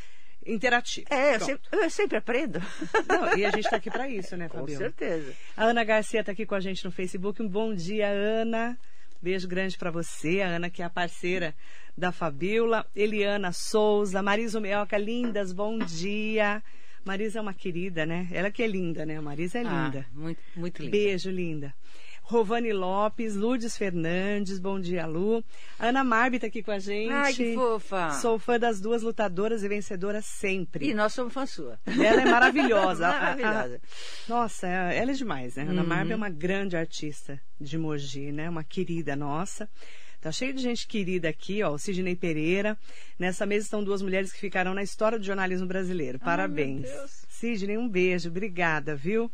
interativo. 0.46 1.08
É, 1.10 1.36
eu 1.36 1.40
sempre, 1.42 1.68
eu 1.72 1.90
sempre, 1.90 2.18
aprendo. 2.18 2.62
Não, 3.08 3.38
e 3.38 3.46
a 3.46 3.50
gente 3.50 3.66
está 3.66 3.76
aqui 3.76 3.92
para 3.92 4.10
isso, 4.10 4.38
né, 4.38 4.48
Fabiola? 4.50 4.72
Com 4.72 4.78
certeza. 4.78 5.34
A 5.56 5.66
Ana 5.66 5.84
Garcia 5.84 6.22
está 6.22 6.32
aqui 6.32 6.46
com 6.46 6.56
a 6.56 6.60
gente 6.60 6.86
no 6.86 6.92
Facebook. 6.92 7.42
Um 7.42 7.48
bom 7.48 7.74
dia, 7.74 8.08
Ana. 8.08 8.78
Beijo 9.22 9.48
grande 9.48 9.78
para 9.78 9.92
você, 9.92 10.42
a 10.42 10.48
Ana, 10.48 10.70
que 10.70 10.82
é 10.82 10.86
a 10.86 10.90
parceira 10.90 11.54
da 11.98 12.12
Fabiola. 12.12 12.86
Eliana 12.96 13.52
Souza, 13.52 14.22
Marisa 14.22 14.62
Meoca, 14.62 14.98
lindas, 14.98 15.52
bom 15.52 15.78
dia. 15.80 16.64
Marisa 17.08 17.40
é 17.40 17.42
uma 17.42 17.54
querida, 17.54 18.06
né? 18.06 18.28
Ela 18.34 18.52
que 18.52 18.62
é 18.62 18.68
linda, 18.68 19.06
né? 19.06 19.16
A 19.18 19.22
Marisa 19.22 19.60
é 19.60 19.62
ah, 19.66 19.86
linda. 19.86 20.06
Ah, 20.10 20.20
muito, 20.20 20.42
muito 20.58 20.80
linda. 20.82 20.92
Beijo, 20.92 21.32
linda. 21.32 21.74
Rovani 22.22 22.74
Lopes, 22.74 23.38
Lourdes 23.38 23.78
Fernandes, 23.78 24.60
bom 24.60 24.78
dia, 24.78 25.06
Lu. 25.06 25.42
Ana 25.80 26.04
Marbi 26.04 26.36
está 26.36 26.48
aqui 26.48 26.62
com 26.62 26.72
a 26.72 26.80
gente. 26.80 27.10
Ai, 27.10 27.34
que 27.34 27.56
fofa. 27.56 28.12
Sou 28.12 28.38
fã 28.38 28.60
das 28.60 28.82
duas 28.82 29.02
lutadoras 29.02 29.64
e 29.64 29.70
vencedoras 29.70 30.26
sempre. 30.26 30.90
E 30.90 30.94
nós 30.94 31.14
somos 31.14 31.34
fã 31.34 31.46
sua. 31.46 31.80
Ela 31.86 32.24
é 32.24 32.26
maravilhosa. 32.26 33.08
maravilhosa. 33.08 33.80
A, 33.82 34.28
a, 34.28 34.30
nossa, 34.30 34.68
ela 34.68 35.12
é 35.12 35.14
demais, 35.14 35.56
né? 35.56 35.64
Uhum. 35.64 35.70
Ana 35.70 35.84
Marbi 35.86 36.12
é 36.12 36.16
uma 36.18 36.30
grande 36.30 36.76
artista 36.76 37.40
de 37.62 37.78
Mogi, 37.78 38.34
né? 38.34 38.50
Uma 38.50 38.66
querida 38.66 39.16
nossa. 39.16 39.70
Tá 40.22 40.32
cheio 40.32 40.54
de 40.54 40.62
gente 40.62 40.88
querida 40.88 41.30
aqui, 41.30 41.62
ó. 41.64 41.72
O 41.72 41.78
Sidney 41.78 42.16
Pereira. 42.16 42.78
Nessa 43.20 43.46
mesa 43.46 43.66
estão 43.66 43.84
duas 43.84 44.02
mulheres 44.02 44.34
que 44.34 44.40
ficaram 44.40 44.74
na 44.74 44.84
história 44.84 45.20
do 45.20 45.24
jornalismo 45.24 45.68
brasileiro. 45.68 46.20
Parabéns. 46.20 46.86
Ai, 46.86 47.08
Sidney, 47.30 47.78
um 47.78 47.88
beijo. 47.88 48.30
Obrigada, 48.30 48.96
viu? 48.96 49.32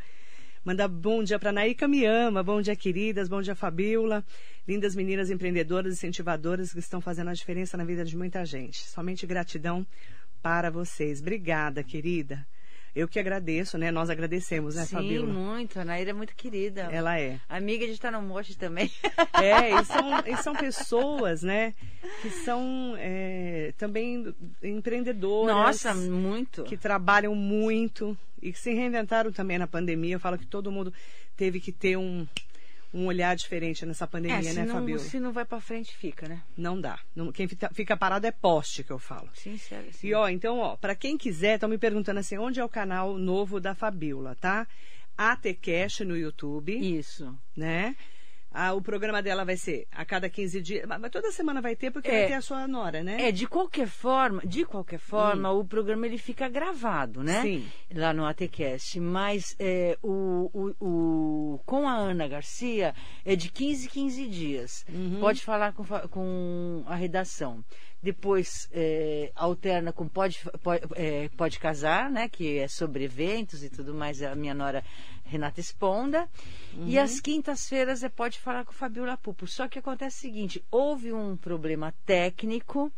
Manda 0.65 0.87
bom 0.87 1.23
dia 1.23 1.37
para 1.37 1.51
Naíca 1.51 1.89
Me 1.89 2.05
Ama, 2.05 2.41
bom 2.41 2.61
dia, 2.61 2.73
queridas, 2.73 3.27
bom 3.27 3.41
dia, 3.41 3.53
Fabiola. 3.53 4.23
Lindas 4.65 4.95
meninas 4.95 5.29
empreendedoras, 5.29 5.91
incentivadoras 5.91 6.71
que 6.71 6.79
estão 6.79 7.01
fazendo 7.01 7.29
a 7.29 7.33
diferença 7.33 7.75
na 7.75 7.83
vida 7.83 8.05
de 8.05 8.15
muita 8.15 8.45
gente. 8.45 8.87
Somente 8.87 9.27
gratidão 9.27 9.85
para 10.41 10.69
vocês. 10.69 11.19
Obrigada, 11.19 11.83
querida. 11.83 12.47
Eu 12.95 13.07
que 13.07 13.19
agradeço, 13.19 13.77
né? 13.77 13.89
Nós 13.91 14.09
agradecemos, 14.09 14.75
né, 14.75 14.85
Sim, 14.85 14.95
Fabiola? 14.95 15.27
muito. 15.27 15.79
A 15.79 15.85
Naira 15.85 16.11
é 16.11 16.13
muito 16.13 16.35
querida. 16.35 16.81
Ela 16.91 17.19
é. 17.19 17.39
Amiga 17.49 17.85
de 17.85 17.93
estar 17.93 18.11
no 18.11 18.21
Moche 18.21 18.55
também. 18.55 18.91
É, 19.41 19.71
e 19.71 19.83
são, 19.85 20.19
e 20.25 20.37
são 20.37 20.55
pessoas, 20.55 21.41
né, 21.41 21.73
que 22.21 22.29
são 22.29 22.95
é, 22.97 23.73
também 23.77 24.33
empreendedoras. 24.61 25.55
Nossa, 25.55 25.93
muito. 25.93 26.63
Que 26.63 26.77
trabalham 26.77 27.35
muito 27.35 28.17
e 28.41 28.51
que 28.51 28.59
se 28.59 28.73
reinventaram 28.73 29.31
também 29.31 29.57
na 29.57 29.67
pandemia. 29.67 30.15
Eu 30.15 30.19
falo 30.19 30.37
que 30.37 30.45
todo 30.45 30.71
mundo 30.71 30.93
teve 31.35 31.59
que 31.59 31.71
ter 31.71 31.97
um, 31.97 32.27
um 32.93 33.07
olhar 33.07 33.35
diferente 33.35 33.85
nessa 33.85 34.05
pandemia, 34.05 34.51
é, 34.51 34.53
né, 34.53 34.65
não, 34.65 34.75
Fabiola? 34.75 34.99
Se 34.99 35.19
não 35.19 35.31
vai 35.31 35.43
para 35.43 35.59
frente, 35.59 35.95
fica, 35.97 36.27
né? 36.27 36.43
Não 36.55 36.79
dá. 36.79 36.99
Não, 37.15 37.31
quem 37.31 37.47
fica, 37.47 37.97
parado 37.97 38.27
é 38.27 38.31
poste, 38.31 38.83
que 38.83 38.91
eu 38.91 38.99
falo. 38.99 39.29
Sim, 39.33 39.57
sério. 39.57 39.91
Sim. 39.91 40.07
E 40.07 40.13
ó, 40.13 40.29
então, 40.29 40.59
ó, 40.59 40.75
para 40.75 40.95
quem 40.95 41.17
quiser, 41.17 41.55
estão 41.55 41.67
me 41.67 41.77
perguntando 41.77 42.19
assim, 42.19 42.37
onde 42.37 42.59
é 42.59 42.65
o 42.65 42.69
canal 42.69 43.17
novo 43.17 43.59
da 43.59 43.73
Fabiola, 43.73 44.35
tá? 44.35 44.67
ATCast 45.17 46.05
no 46.05 46.15
YouTube, 46.17 46.75
Isso. 46.75 47.35
né? 47.55 47.95
Ah, 48.53 48.73
o 48.73 48.81
programa 48.81 49.21
dela 49.23 49.43
vai 49.43 49.57
ser 49.57 49.87
a 49.91 50.05
cada 50.05 50.29
15 50.29 50.61
dias. 50.61 50.85
Mas 50.87 51.09
toda 51.11 51.31
semana 51.31 51.59
vai 51.59 51.75
ter, 51.75 51.89
porque 51.91 52.07
É. 52.07 52.19
vai 52.19 52.27
ter 52.27 52.33
a 52.35 52.41
sua 52.41 52.67
nora, 52.67 53.01
né? 53.03 53.29
É, 53.29 53.31
de 53.31 53.47
qualquer 53.47 53.87
forma, 53.87 54.41
de 54.45 54.63
qualquer 54.63 54.99
forma, 54.99 55.51
o 55.51 55.65
programa 55.65 56.05
ele 56.05 56.19
fica 56.19 56.47
gravado, 56.47 57.23
né? 57.23 57.41
Sim. 57.41 57.65
Lá 57.93 58.13
no 58.13 58.25
ATCast. 58.25 58.99
Mas 58.99 59.55
é, 59.59 59.97
o, 60.03 60.51
o, 60.53 60.85
o- 61.55 61.59
com 61.65 61.87
a 61.87 61.95
Ana 61.95 62.27
Garcia 62.27 62.93
é 63.25 63.35
de 63.35 63.49
15 63.49 63.89
15 63.89 64.27
dias. 64.27 64.85
Pode 65.19 65.41
falar 65.41 65.73
com, 65.73 65.83
com 66.09 66.83
a 66.85 66.95
redação. 66.95 67.63
Depois 68.01 68.67
é, 68.73 69.31
alterna 69.33 69.93
com 69.93 70.07
pode, 70.09 70.39
pode, 70.61 70.83
é, 70.95 71.29
pode 71.37 71.57
Casar, 71.57 72.11
né? 72.11 72.27
Que 72.27 72.59
é 72.59 72.67
sobre 72.67 73.05
eventos 73.05 73.63
e 73.63 73.69
tudo 73.69 73.93
mais. 73.93 74.21
A 74.21 74.35
minha 74.35 74.53
nora 74.53 74.83
Renata 75.33 75.59
Esponda. 75.59 76.29
E 76.85 76.97
às 76.97 77.19
quintas-feiras 77.19 78.03
é 78.03 78.09
Pode 78.09 78.39
Falar 78.39 78.65
com 78.65 78.71
Fabiola 78.71 79.17
Pupo. 79.17 79.47
Só 79.47 79.67
que 79.67 79.79
acontece 79.79 80.17
o 80.17 80.21
seguinte: 80.21 80.63
houve 80.71 81.11
um 81.11 81.35
problema 81.35 81.93
técnico 82.05 82.91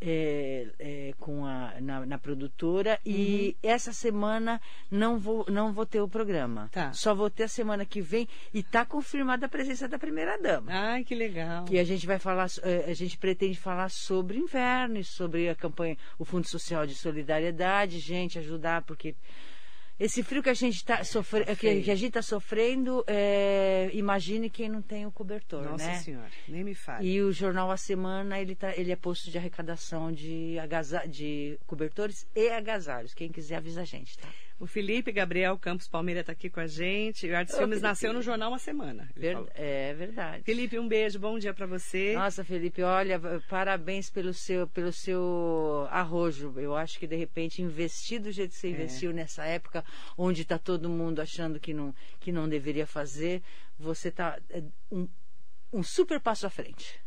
é, 0.00 0.66
é, 0.78 1.14
com 1.20 1.46
a, 1.46 1.74
na, 1.80 2.04
na 2.04 2.18
produtora 2.18 2.98
e 3.06 3.56
essa 3.62 3.92
semana 3.92 4.60
não 4.90 5.18
vou, 5.18 5.46
não 5.48 5.72
vou 5.72 5.86
ter 5.86 6.00
o 6.00 6.08
programa. 6.08 6.68
Tá. 6.72 6.92
Só 6.92 7.14
vou 7.14 7.30
ter 7.30 7.44
a 7.44 7.48
semana 7.48 7.86
que 7.86 8.00
vem 8.00 8.28
e 8.52 8.60
está 8.60 8.84
confirmada 8.84 9.46
a 9.46 9.48
presença 9.48 9.86
da 9.86 9.98
primeira-dama. 9.98 10.72
Ai, 10.72 11.04
que 11.04 11.14
legal. 11.14 11.64
Que 11.66 11.78
a 11.78 11.84
gente 11.84 12.06
vai 12.06 12.18
falar, 12.18 12.48
eh, 12.62 12.86
a 12.88 12.94
gente 12.94 13.16
pretende 13.16 13.58
falar 13.58 13.90
sobre 13.90 14.38
inverno 14.38 14.98
e 14.98 15.04
sobre 15.04 15.48
a 15.48 15.54
campanha, 15.54 15.96
o 16.18 16.24
Fundo 16.24 16.48
Social 16.48 16.86
de 16.86 16.94
Solidariedade, 16.94 18.00
gente, 18.00 18.38
ajudar, 18.38 18.82
porque 18.82 19.14
esse 20.04 20.20
frio 20.24 20.42
que 20.42 20.50
a 20.50 20.54
gente 20.54 20.76
está 20.76 21.04
gente 21.94 22.08
está 22.08 22.22
sofrendo, 22.22 23.04
eh, 23.06 23.88
imagine 23.92 24.50
quem 24.50 24.68
não 24.68 24.82
tem 24.82 25.06
o 25.06 25.12
cobertor, 25.12 25.62
Nossa 25.62 25.86
né? 25.86 25.98
Senhora, 25.98 26.30
nem 26.48 26.64
me 26.64 26.74
fale. 26.74 27.08
E 27.08 27.22
o 27.22 27.30
jornal 27.32 27.70
A 27.70 27.76
Semana, 27.76 28.40
ele, 28.40 28.56
tá, 28.56 28.76
ele 28.76 28.90
é 28.90 28.96
posto 28.96 29.30
de 29.30 29.38
arrecadação 29.38 30.10
de, 30.10 30.56
de 31.08 31.56
cobertores 31.68 32.26
e 32.34 32.48
agasalhos. 32.48 33.14
Quem 33.14 33.30
quiser 33.30 33.56
avisa 33.56 33.82
a 33.82 33.84
gente, 33.84 34.18
tá? 34.18 34.28
O 34.60 34.66
Felipe 34.66 35.10
Gabriel 35.10 35.58
Campos 35.58 35.88
Palmeira 35.88 36.20
está 36.20 36.32
aqui 36.32 36.48
com 36.48 36.60
a 36.60 36.66
gente. 36.68 37.28
O 37.28 37.36
Artes 37.36 37.54
Ô, 37.54 37.58
Filmes 37.58 37.76
Felipe. 37.78 37.88
nasceu 37.88 38.12
no 38.12 38.22
jornal 38.22 38.50
uma 38.50 38.58
semana. 38.60 39.10
Ver- 39.16 39.32
falou. 39.34 39.48
é 39.54 39.92
verdade. 39.94 40.44
Felipe, 40.44 40.78
um 40.78 40.86
beijo, 40.86 41.18
bom 41.18 41.36
dia 41.38 41.52
para 41.52 41.66
você. 41.66 42.14
Nossa, 42.14 42.44
Felipe, 42.44 42.80
olha, 42.82 43.20
parabéns 43.48 44.08
pelo 44.08 44.32
seu, 44.32 44.68
pelo 44.68 44.92
seu 44.92 45.88
arrojo. 45.90 46.54
Eu 46.60 46.76
acho 46.76 46.96
que 46.98 47.08
de 47.08 47.16
repente 47.16 47.60
investir 47.60 48.20
do 48.20 48.30
jeito 48.30 48.50
que 48.52 48.56
É. 48.56 48.60
você 48.60 48.68
investiu 48.68 49.12
nessa 49.12 49.44
época, 49.44 49.84
onde 50.16 50.42
está 50.42 50.58
todo 50.58 50.88
mundo 50.88 51.20
achando 51.20 51.58
que 51.58 51.74
não, 51.74 51.92
que 52.20 52.30
não 52.30 52.48
deveria 52.48 52.86
fazer, 52.86 53.42
você 53.76 54.08
está 54.10 54.38
um, 54.92 55.08
um 55.72 55.82
super 55.82 56.20
passo 56.20 56.46
à 56.46 56.50
frente. 56.50 57.01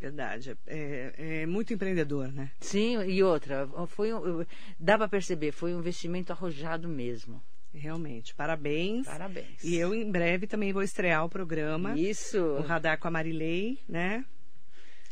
Verdade. 0.00 0.56
É, 0.66 1.12
é 1.42 1.46
muito 1.46 1.72
empreendedor, 1.74 2.32
né? 2.32 2.50
Sim, 2.60 3.02
e 3.04 3.22
outra, 3.22 3.68
foi 3.88 4.12
um, 4.14 4.44
dá 4.78 4.96
para 4.96 5.08
perceber, 5.08 5.52
foi 5.52 5.74
um 5.74 5.78
investimento 5.80 6.32
arrojado 6.32 6.88
mesmo. 6.88 7.42
Realmente. 7.72 8.34
Parabéns. 8.34 9.06
Parabéns. 9.06 9.62
E 9.62 9.76
eu 9.76 9.94
em 9.94 10.10
breve 10.10 10.46
também 10.46 10.72
vou 10.72 10.82
estrear 10.82 11.24
o 11.24 11.28
programa. 11.28 11.96
Isso. 11.96 12.38
O 12.38 12.62
Radar 12.62 12.98
com 12.98 13.06
a 13.06 13.10
Marilei, 13.10 13.78
né? 13.88 14.24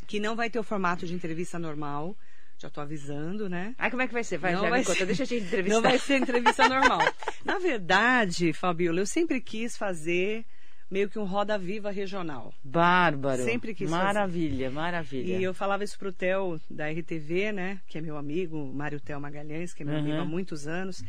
Que 0.06 0.18
não 0.18 0.34
vai 0.34 0.50
ter 0.50 0.58
o 0.58 0.62
formato 0.64 1.06
de 1.06 1.14
entrevista 1.14 1.58
normal. 1.58 2.16
Já 2.58 2.68
tô 2.68 2.80
avisando, 2.80 3.48
né? 3.48 3.74
Ah, 3.78 3.88
como 3.88 4.02
é 4.02 4.08
que 4.08 4.12
vai 4.12 4.24
ser? 4.24 4.38
Vai, 4.38 4.52
Não 4.54 4.62
já 4.62 4.70
vai 4.70 4.82
ser- 4.82 5.06
deixa 5.06 5.22
eu 5.22 5.26
te 5.28 5.36
entrevistar. 5.36 5.74
Não 5.76 5.82
vai 5.82 5.96
ser 5.98 6.16
entrevista 6.16 6.68
normal. 6.68 6.98
Na 7.44 7.58
verdade, 7.60 8.52
Fabiola, 8.52 8.98
eu 8.98 9.06
sempre 9.06 9.40
quis 9.40 9.76
fazer 9.76 10.44
meio 10.90 11.08
que 11.08 11.18
um 11.18 11.24
Roda 11.24 11.58
Viva 11.58 11.90
regional. 11.90 12.52
Bárbaro. 12.64 13.42
Sempre 13.44 13.74
quis 13.74 13.90
fazer. 13.90 14.02
Maravilha, 14.04 14.70
maravilha. 14.70 15.36
E 15.38 15.42
eu 15.42 15.52
falava 15.54 15.84
isso 15.84 15.98
pro 15.98 16.12
Theo 16.12 16.60
da 16.70 16.88
RTV, 16.90 17.52
né? 17.52 17.80
Que 17.86 17.98
é 17.98 18.00
meu 18.00 18.16
amigo, 18.16 18.64
Mário 18.74 19.00
Theo 19.00 19.20
Magalhães, 19.20 19.74
que 19.74 19.82
é 19.82 19.86
meu 19.86 19.94
Uhum. 19.94 20.00
amigo 20.00 20.16
há 20.18 20.24
muitos 20.24 20.66
anos. 20.66 21.04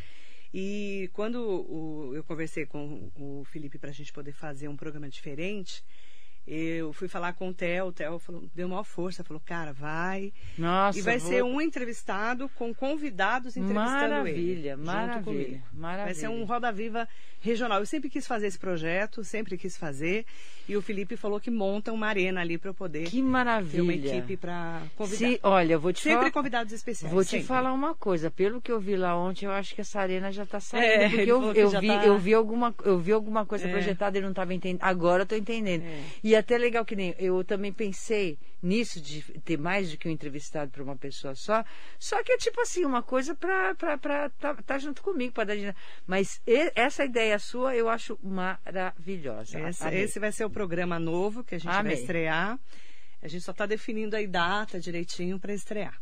E 0.54 1.10
quando 1.14 1.38
o- 1.40 2.12
eu 2.16 2.24
conversei 2.24 2.66
com 2.66 3.10
o 3.16 3.44
Felipe 3.46 3.78
para 3.78 3.92
a 3.92 3.94
gente 3.94 4.12
poder 4.12 4.32
fazer 4.34 4.68
um 4.68 4.76
programa 4.76 5.08
diferente, 5.08 5.84
eu 6.52 6.92
fui 6.94 7.08
falar 7.08 7.34
com 7.34 7.50
o 7.50 7.54
Theo, 7.54 7.88
o 7.88 7.92
Theo 7.92 8.18
falou, 8.20 8.44
deu 8.56 8.68
maior 8.68 8.84
força, 8.84 9.24
falou, 9.24 9.42
cara, 9.46 9.72
vai. 9.72 10.34
Nossa, 10.58 10.98
e 10.98 11.02
vai 11.02 11.18
vou- 11.20 11.30
ser 11.30 11.44
um 11.44 11.62
entrevistado 11.62 12.50
com 12.56 12.74
convidados 12.74 13.56
entrevistando 13.56 13.90
Maravilha, 13.90 14.72
ele. 14.74 14.76
maravilha, 14.82 15.64
maravilha. 15.74 16.06
Vai 16.06 16.14
ser 16.16 16.28
um 16.30 16.44
Roda 16.46 16.72
Viva 16.72 17.08
regional. 17.42 17.80
Eu 17.80 17.86
sempre 17.86 18.10
quis 18.10 18.26
fazer 18.28 18.48
esse 18.48 18.58
projeto, 18.60 19.24
sempre 19.24 19.58
quis 19.58 19.78
fazer. 19.78 20.26
E 20.68 20.76
o 20.78 20.82
Felipe 20.82 21.16
falou 21.16 21.40
que 21.40 21.50
monta 21.50 21.92
uma 21.92 22.06
arena 22.08 22.42
ali 22.42 22.58
para 22.58 22.70
eu 22.70 22.74
poder 22.76 23.06
Que 23.06 23.18
ter 23.18 23.24
maravilha. 23.24 23.82
uma 23.84 23.94
equipe 23.94 24.38
para 24.38 24.82
convidar. 24.96 25.18
Se, 25.18 25.40
olha, 25.42 25.78
vou 25.80 25.92
te 25.92 26.02
Sempre 26.02 26.20
falar, 26.20 26.32
convidados 26.32 26.74
especiais. 26.74 27.12
vou 27.14 27.24
te 27.24 27.30
sempre. 27.32 27.48
falar 27.48 27.74
uma 27.74 27.96
coisa. 27.96 28.30
Pelo 28.30 28.62
que 28.62 28.72
eu 28.72 28.80
vi 28.80 28.96
lá 28.96 29.18
ontem, 29.18 29.46
eu 29.46 29.52
acho 29.52 29.74
que 29.74 29.82
essa 29.82 30.00
arena 30.00 30.32
já 30.32 30.44
está 30.44 30.60
saindo. 30.60 30.86
É, 30.86 31.10
porque 31.10 31.32
eu, 31.32 31.54
eu 31.54 31.70
vi, 31.80 31.88
tá- 31.88 32.06
eu 32.06 32.18
vi 32.20 32.34
alguma, 32.36 32.76
eu 32.86 33.00
vi 33.00 33.12
alguma 33.12 33.46
coisa 33.48 33.68
É. 33.68 33.72
projetada 33.72 34.18
e 34.18 34.22
não 34.22 34.30
estava 34.30 34.54
entendendo. 34.54 34.84
Agora 34.84 35.22
eu 35.22 35.24
estou 35.24 35.38
entendendo. 35.38 35.84
É. 35.84 36.04
E 36.24 36.36
até 36.40 36.58
legal 36.58 36.86
que 36.86 36.96
nem 36.96 37.16
eu 37.18 37.44
também 37.44 37.72
pensei 37.72 38.38
nisso 38.62 39.00
de 39.00 39.22
ter 39.42 39.58
mais 39.58 39.92
do 39.92 39.98
que 39.98 40.08
um 40.08 40.12
entrevistado 40.12 40.72
para 40.72 40.84
uma 40.84 40.96
pessoa 40.96 41.36
só. 41.36 41.64
Só 41.98 42.22
que 42.24 42.32
é 42.32 42.38
tipo 42.38 42.60
assim, 42.62 42.86
uma 42.86 43.04
coisa 43.04 43.36
para 43.36 43.72
estar 43.72 44.64
tá, 44.64 44.78
junto 44.80 45.02
comigo, 45.02 45.34
para 45.34 45.56
dar. 45.56 45.76
Mas 46.06 46.42
essa 46.76 47.06
ideia 47.06 47.38
sua 47.40 47.76
eu 47.76 47.90
acho 47.90 48.20
maravilhosa. 48.24 49.60
Esse, 49.70 49.84
Amei. 49.84 50.02
esse 50.02 50.20
vai 50.20 50.32
ser 50.32 50.46
o 50.46 50.50
programa 50.50 51.00
novo 51.00 51.44
que 51.44 51.56
a 51.56 51.60
gente 51.60 51.72
Amei. 51.72 51.94
vai 51.94 52.02
estrear. 52.02 52.60
A 53.22 53.28
gente 53.28 53.44
só 53.44 53.52
está 53.52 53.66
definindo 53.66 54.16
aí 54.16 54.28
data 54.28 54.80
direitinho 54.80 55.40
para 55.40 55.54
estrear. 55.54 56.00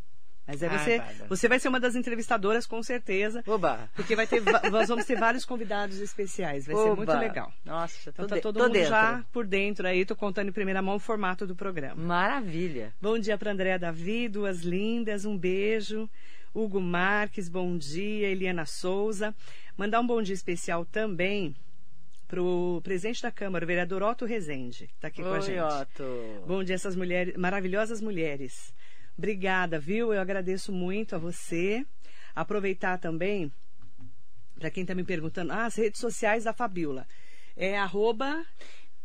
Mas 0.48 0.64
aí 0.64 0.70
Ai, 0.70 0.78
você, 0.80 1.26
você 1.28 1.48
vai 1.50 1.60
ser 1.60 1.68
uma 1.68 1.80
das 1.80 1.94
entrevistadoras, 1.96 2.66
com 2.66 2.82
certeza. 2.82 3.44
Oba! 3.46 3.90
Porque 3.96 4.16
vai 4.16 4.26
ter, 4.26 4.42
nós 4.72 4.88
vamos 4.88 5.04
ter 5.06 5.18
vários 5.20 5.44
convidados 5.44 6.00
especiais. 6.00 6.66
Vai 6.66 6.76
ser 6.76 6.96
muito 6.96 7.12
Oba. 7.12 7.20
legal. 7.20 7.52
Nossa, 7.66 8.10
Então 8.10 8.26
tá 8.26 8.36
de- 8.36 8.42
todo 8.42 8.58
mundo 8.60 8.72
dentro. 8.72 8.90
já 8.90 9.26
por 9.34 9.46
dentro 9.46 9.86
aí. 9.86 10.06
Tô 10.06 10.16
contando 10.16 10.48
em 10.48 10.54
primeira 10.54 10.82
mão 10.82 10.96
o 10.96 11.00
formato 11.00 11.46
do 11.46 11.54
programa. 11.56 12.02
Maravilha. 12.02 12.94
Bom 13.02 13.20
dia 13.20 13.38
para 13.38 13.52
Andréa 13.52 13.78
Davi, 13.78 14.30
duas 14.30 14.62
lindas, 14.62 15.26
um 15.26 15.38
beijo. 15.38 16.10
Hugo 16.56 16.80
Marques, 16.80 17.50
bom 17.50 17.78
dia. 17.78 18.30
Eliana 18.30 18.66
Souza. 18.66 19.36
Mandar 19.78 20.00
um 20.00 20.08
bom 20.08 20.22
dia 20.22 20.34
especial 20.34 20.86
também 20.86 21.54
para 22.28 22.42
o 22.42 22.82
presidente 22.84 23.22
da 23.22 23.32
Câmara, 23.32 23.64
o 23.64 23.68
vereador 23.68 24.02
Otto 24.04 24.26
Rezende, 24.26 24.88
que 24.88 24.94
está 24.96 25.08
aqui 25.08 25.22
com 25.22 25.30
a 25.30 25.34
Oi, 25.34 25.42
gente. 25.42 25.60
Otto. 25.60 26.44
Bom 26.48 26.64
dia, 26.64 26.76
essas 26.76 26.96
mulheres, 26.96 27.36
maravilhosas 27.38 28.02
mulheres. 28.02 28.74
Obrigada, 29.18 29.80
viu? 29.80 30.14
Eu 30.14 30.22
agradeço 30.22 30.72
muito 30.72 31.16
a 31.16 31.20
você. 31.20 31.84
Aproveitar 32.36 33.00
também, 33.00 33.52
para 34.60 34.70
quem 34.70 34.84
está 34.84 34.94
me 34.94 35.04
perguntando, 35.04 35.52
ah, 35.52 35.66
as 35.66 35.76
redes 35.76 36.00
sociais 36.00 36.44
da 36.44 36.54
Fabiola. 36.54 37.08
É 37.56 37.80
arroba 37.80 38.46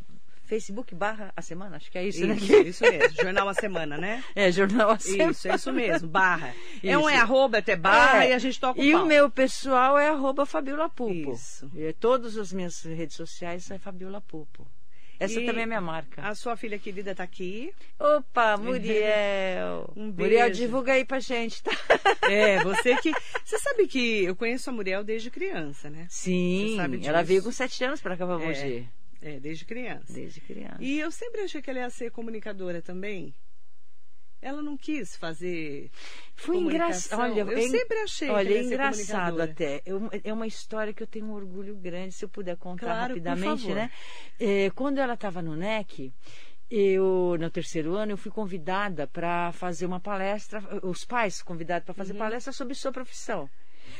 Facebook 0.47 0.95
barra 0.95 1.31
a 1.35 1.41
semana, 1.41 1.75
acho 1.77 1.91
que 1.91 1.97
é 1.97 2.07
isso, 2.07 2.25
isso 2.25 2.27
né? 2.27 2.35
Isso 2.67 2.83
mesmo, 2.83 3.21
Jornal 3.21 3.49
a 3.49 3.53
Semana, 3.53 3.97
né? 3.97 4.23
É, 4.35 4.51
Jornal 4.51 4.91
a 4.91 4.99
Semana. 4.99 5.31
Isso, 5.31 5.47
é 5.47 5.55
isso 5.55 5.73
mesmo, 5.73 6.07
barra. 6.07 6.53
Isso. 6.75 6.87
É 6.87 6.97
um 6.97 7.09
é 7.09 7.17
arroba 7.17 7.57
até 7.59 7.75
barra 7.75 8.25
é. 8.25 8.31
e 8.31 8.33
a 8.33 8.39
gente 8.39 8.59
toca 8.59 8.79
o 8.79 8.83
E 8.83 8.91
pau. 8.91 9.03
o 9.03 9.05
meu 9.05 9.29
pessoal 9.29 9.97
é 9.99 10.09
arroba 10.09 10.45
Fabiola 10.45 10.89
Pupo. 10.89 11.33
Isso. 11.33 11.69
E 11.75 11.91
todas 11.93 12.37
as 12.37 12.51
minhas 12.53 12.81
redes 12.81 13.15
sociais 13.15 13.69
é 13.69 13.77
Fabiola 13.77 14.21
Pupo. 14.21 14.65
Essa 15.19 15.39
e 15.39 15.45
também 15.45 15.63
é 15.63 15.65
minha 15.65 15.81
marca. 15.81 16.21
A 16.21 16.35
sua 16.35 16.55
filha 16.55 16.77
querida 16.77 17.11
está 17.11 17.23
aqui. 17.23 17.73
Opa, 17.99 18.55
Muriel. 18.61 19.91
um 19.95 20.11
beijo. 20.11 20.31
Muriel, 20.31 20.51
divulga 20.51 20.93
aí 20.93 21.03
pra 21.03 21.19
gente, 21.19 21.63
tá? 21.63 21.71
É, 22.29 22.61
você 22.61 22.95
que. 22.97 23.11
Você 23.43 23.57
sabe 23.57 23.87
que 23.87 24.25
eu 24.25 24.35
conheço 24.35 24.69
a 24.69 24.73
Muriel 24.73 25.03
desde 25.03 25.31
criança, 25.31 25.89
né? 25.89 26.07
Sim. 26.09 26.77
Ela 27.05 27.23
veio 27.23 27.41
com 27.41 27.51
sete 27.51 27.83
anos 27.85 28.01
para 28.01 28.17
cá 28.17 28.25
pra 28.25 28.37
Mogi. 28.37 28.59
É, 28.59 28.83
é, 29.21 29.39
desde 29.39 29.65
criança. 29.65 30.13
Desde 30.13 30.41
criança. 30.41 30.77
E 30.79 30.99
eu 30.99 31.11
sempre 31.11 31.41
achei 31.41 31.61
que 31.61 31.69
ela 31.69 31.79
ia 31.79 31.89
ser 31.89 32.11
comunicadora 32.11 32.81
também. 32.81 33.33
Ela 34.39 34.61
não 34.61 34.77
quis 34.77 35.15
fazer. 35.15 35.89
Foi 36.35 36.57
engraçado. 36.57 37.19
Olha, 37.19 37.41
eu 37.41 37.51
é, 37.51 37.67
sempre 37.69 37.97
achei 37.99 38.29
olha, 38.29 38.47
que 38.47 38.53
é 38.53 38.63
engraçado 38.63 39.41
até. 39.41 39.81
Eu, 39.83 40.09
é 40.23 40.31
uma 40.31 40.45
história 40.45 40.93
que 40.93 41.01
eu 41.01 41.07
tenho 41.07 41.25
um 41.25 41.33
orgulho 41.33 41.75
grande, 41.75 42.13
se 42.13 42.23
eu 42.23 42.29
puder 42.29 42.55
contar 42.55 42.85
claro, 42.85 43.13
rapidamente, 43.13 43.73
né? 43.73 43.89
É, 44.39 44.69
quando 44.75 44.99
ela 44.99 45.15
estava 45.15 45.41
no 45.41 45.55
NEC, 45.55 46.13
eu 46.69 47.35
no 47.39 47.49
terceiro 47.49 47.95
ano 47.95 48.11
eu 48.11 48.17
fui 48.17 48.31
convidada 48.31 49.07
para 49.07 49.51
fazer 49.53 49.87
uma 49.87 49.99
palestra, 49.99 50.61
os 50.83 51.03
pais 51.03 51.41
convidados 51.41 51.85
para 51.85 51.95
fazer 51.95 52.13
uhum. 52.13 52.19
palestra 52.19 52.53
sobre 52.53 52.75
sua 52.75 52.91
profissão. 52.91 53.49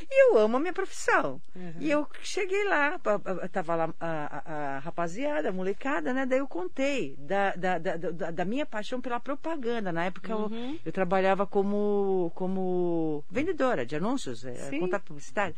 E 0.10 0.24
eu 0.26 0.38
amo 0.38 0.58
a 0.58 0.60
minha 0.60 0.74
profissão. 0.74 1.42
Uhum. 1.56 1.74
E 1.80 1.90
eu 1.90 2.08
cheguei 2.22 2.64
lá, 2.66 3.00
estava 3.44 3.76
lá 3.76 3.94
a, 4.00 4.08
a, 4.08 4.54
a, 4.78 4.80
rapaziada, 4.80 5.50
a 5.50 5.52
molecada, 5.52 6.14
né? 6.14 6.26
Daí 6.26 6.40
eu 6.40 6.48
contei 6.48 7.16
da, 7.18 7.56
da, 7.56 7.78
da, 7.78 8.32
da 8.32 8.46
minha 8.46 8.66
paixão 8.66 9.02
pela 9.02 9.20
propaganda. 9.20 9.92
Na 9.92 10.06
época 10.06 10.36
uhum. 10.36 10.74
eu, 10.74 10.80
eu, 10.86 10.92
trabalhava 10.92 11.46
como, 11.46 12.32
como 12.36 13.24
vendedora 13.30 13.86
de 13.86 13.96
anúncios, 13.96 14.46
é, 14.46 14.80
contato 14.80 15.04
publicitário. 15.04 15.56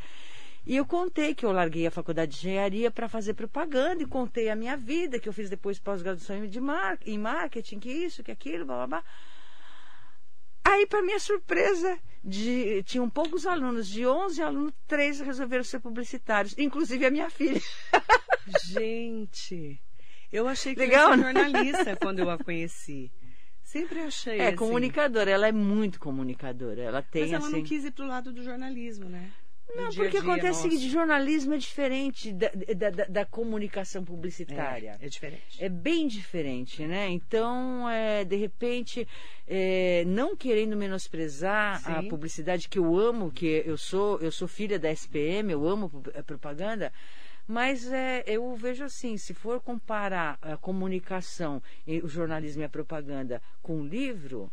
E 0.66 0.76
eu 0.76 0.86
contei 0.86 1.34
que 1.34 1.46
eu 1.46 1.52
larguei 1.52 1.88
a 1.88 1.92
faculdade 1.92 2.32
de 2.34 2.38
engenharia 2.38 2.92
para 2.92 3.08
fazer 3.08 3.34
propaganda 3.34 4.04
e 4.04 4.06
contei 4.06 4.50
a 4.50 4.56
minha 4.56 4.78
vida, 4.78 5.20
que 5.20 5.28
eu 5.28 5.34
fiz 5.34 5.50
depois 5.50 5.80
pós-graduação 5.80 6.46
de 6.46 6.62
mar 6.62 6.98
em 7.06 7.18
marketing, 7.18 7.80
que 7.80 7.90
isso, 7.90 8.24
que 8.24 8.32
aquilo, 8.32 8.66
blá 8.66 8.76
blá 8.76 8.88
blá. 8.88 9.04
Aí, 10.70 10.86
para 10.86 11.02
minha 11.02 11.20
surpresa, 11.20 11.98
de, 12.24 12.84
tinham 12.84 13.10
poucos 13.10 13.48
alunos, 13.48 13.88
de 13.88 14.06
11 14.06 14.42
alunos, 14.42 14.74
três 14.88 15.20
resolveram 15.20 15.64
ser 15.64 15.80
publicitários, 15.80 16.56
inclusive 16.60 17.04
a 17.08 17.10
minha 17.10 17.28
filha. 17.28 17.60
Gente, 18.66 19.82
eu 20.32 20.48
achei 20.48 20.76
que 20.76 20.80
Legal, 20.80 21.14
era 21.14 21.22
jornalista 21.24 21.96
quando 22.00 22.20
eu 22.20 22.30
a 22.30 22.38
conheci. 22.38 23.12
Sempre 23.64 24.00
achei. 24.02 24.40
É, 24.40 24.48
assim. 24.48 24.58
comunicadora, 24.58 25.32
ela 25.32 25.48
é 25.48 25.52
muito 25.52 26.00
comunicadora. 26.00 26.82
Ela 26.82 27.02
tem 27.02 27.24
Mas 27.24 27.34
ela 27.34 27.48
assim... 27.48 27.58
não 27.58 27.64
quis 27.64 27.86
ir 27.86 27.92
para 27.92 28.06
o 28.06 28.08
lado 28.08 28.32
do 28.32 28.44
jornalismo, 28.44 29.10
né? 29.10 29.32
Não, 29.76 29.90
porque 29.94 30.18
acontece 30.18 30.60
o 30.60 30.62
seguinte, 30.64 30.90
jornalismo 30.90 31.54
é 31.54 31.58
diferente 31.58 32.34
da, 32.34 32.50
da, 32.76 32.90
da, 32.90 33.06
da 33.06 33.26
comunicação 33.26 34.04
publicitária. 34.04 34.98
É, 35.00 35.06
é, 35.06 35.10
diferente. 35.10 35.64
É 35.64 35.70
bem 35.70 36.08
diferente, 36.08 36.86
né? 36.88 37.08
Então, 37.10 37.88
é, 37.90 38.26
de 38.26 38.36
repente, 38.36 39.08
é, 39.48 40.04
não 40.06 40.36
querendo 40.36 40.76
menosprezar 40.76 41.82
Sim. 41.82 41.92
a 41.92 42.04
publicidade 42.04 42.68
que 42.68 42.80
eu 42.80 42.98
amo, 42.98 43.32
que 43.32 43.64
eu 43.66 43.78
sou, 43.78 44.20
eu 44.20 44.32
sou 44.32 44.48
filha 44.48 44.80
da 44.80 44.92
SPM, 44.92 45.52
eu 45.52 45.68
amo 45.68 46.04
a 46.16 46.24
propaganda, 46.24 46.92
mas 47.48 47.92
é, 47.92 48.24
eu 48.26 48.56
vejo 48.56 48.84
assim, 48.84 49.18
se 49.18 49.34
for 49.34 49.62
comparar 49.62 50.38
a 50.42 50.58
comunicação, 50.58 51.62
o 52.04 52.08
jornalismo 52.08 52.64
e 52.64 52.66
a 52.66 52.70
propaganda 52.70 53.42
com 53.62 53.82
o 53.82 53.86
livro, 53.86 54.52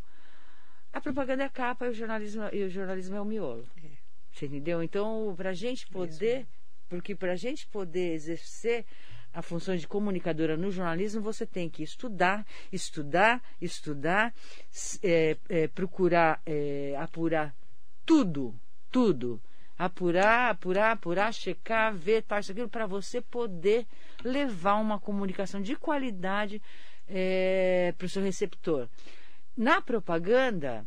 a 0.92 1.00
propaganda 1.00 1.42
é 1.42 1.46
a 1.46 1.50
capa 1.50 1.86
e 1.86 1.90
o 1.90 1.94
jornalismo, 1.94 2.42
e 2.52 2.62
o 2.64 2.70
jornalismo 2.70 3.16
é 3.16 3.20
o 3.20 3.24
miolo. 3.24 3.66
É. 3.82 4.05
Você 4.36 4.44
entendeu? 4.44 4.82
Então, 4.82 5.32
para 5.34 5.50
a 5.50 5.54
gente 5.54 5.86
poder, 5.86 6.40
Isso. 6.40 6.48
porque 6.90 7.14
para 7.14 7.32
a 7.32 7.36
gente 7.36 7.66
poder 7.68 8.12
exercer 8.12 8.84
a 9.32 9.40
função 9.40 9.74
de 9.74 9.88
comunicadora 9.88 10.58
no 10.58 10.70
jornalismo, 10.70 11.22
você 11.22 11.46
tem 11.46 11.70
que 11.70 11.82
estudar, 11.82 12.46
estudar, 12.70 13.42
estudar, 13.62 14.34
é, 15.02 15.38
é, 15.48 15.68
procurar 15.68 16.42
é, 16.44 16.94
apurar 16.98 17.54
tudo, 18.04 18.54
tudo. 18.90 19.40
Apurar, 19.78 20.50
apurar, 20.50 20.92
apurar, 20.92 21.32
checar, 21.32 21.94
ver, 21.94 22.22
tal, 22.22 22.38
isso, 22.38 22.52
aquilo, 22.52 22.68
para 22.68 22.86
você 22.86 23.22
poder 23.22 23.86
levar 24.22 24.76
uma 24.76 25.00
comunicação 25.00 25.62
de 25.62 25.76
qualidade 25.76 26.62
é, 27.08 27.94
para 27.96 28.04
o 28.04 28.08
seu 28.08 28.22
receptor. 28.22 28.88
Na 29.56 29.80
propaganda, 29.80 30.86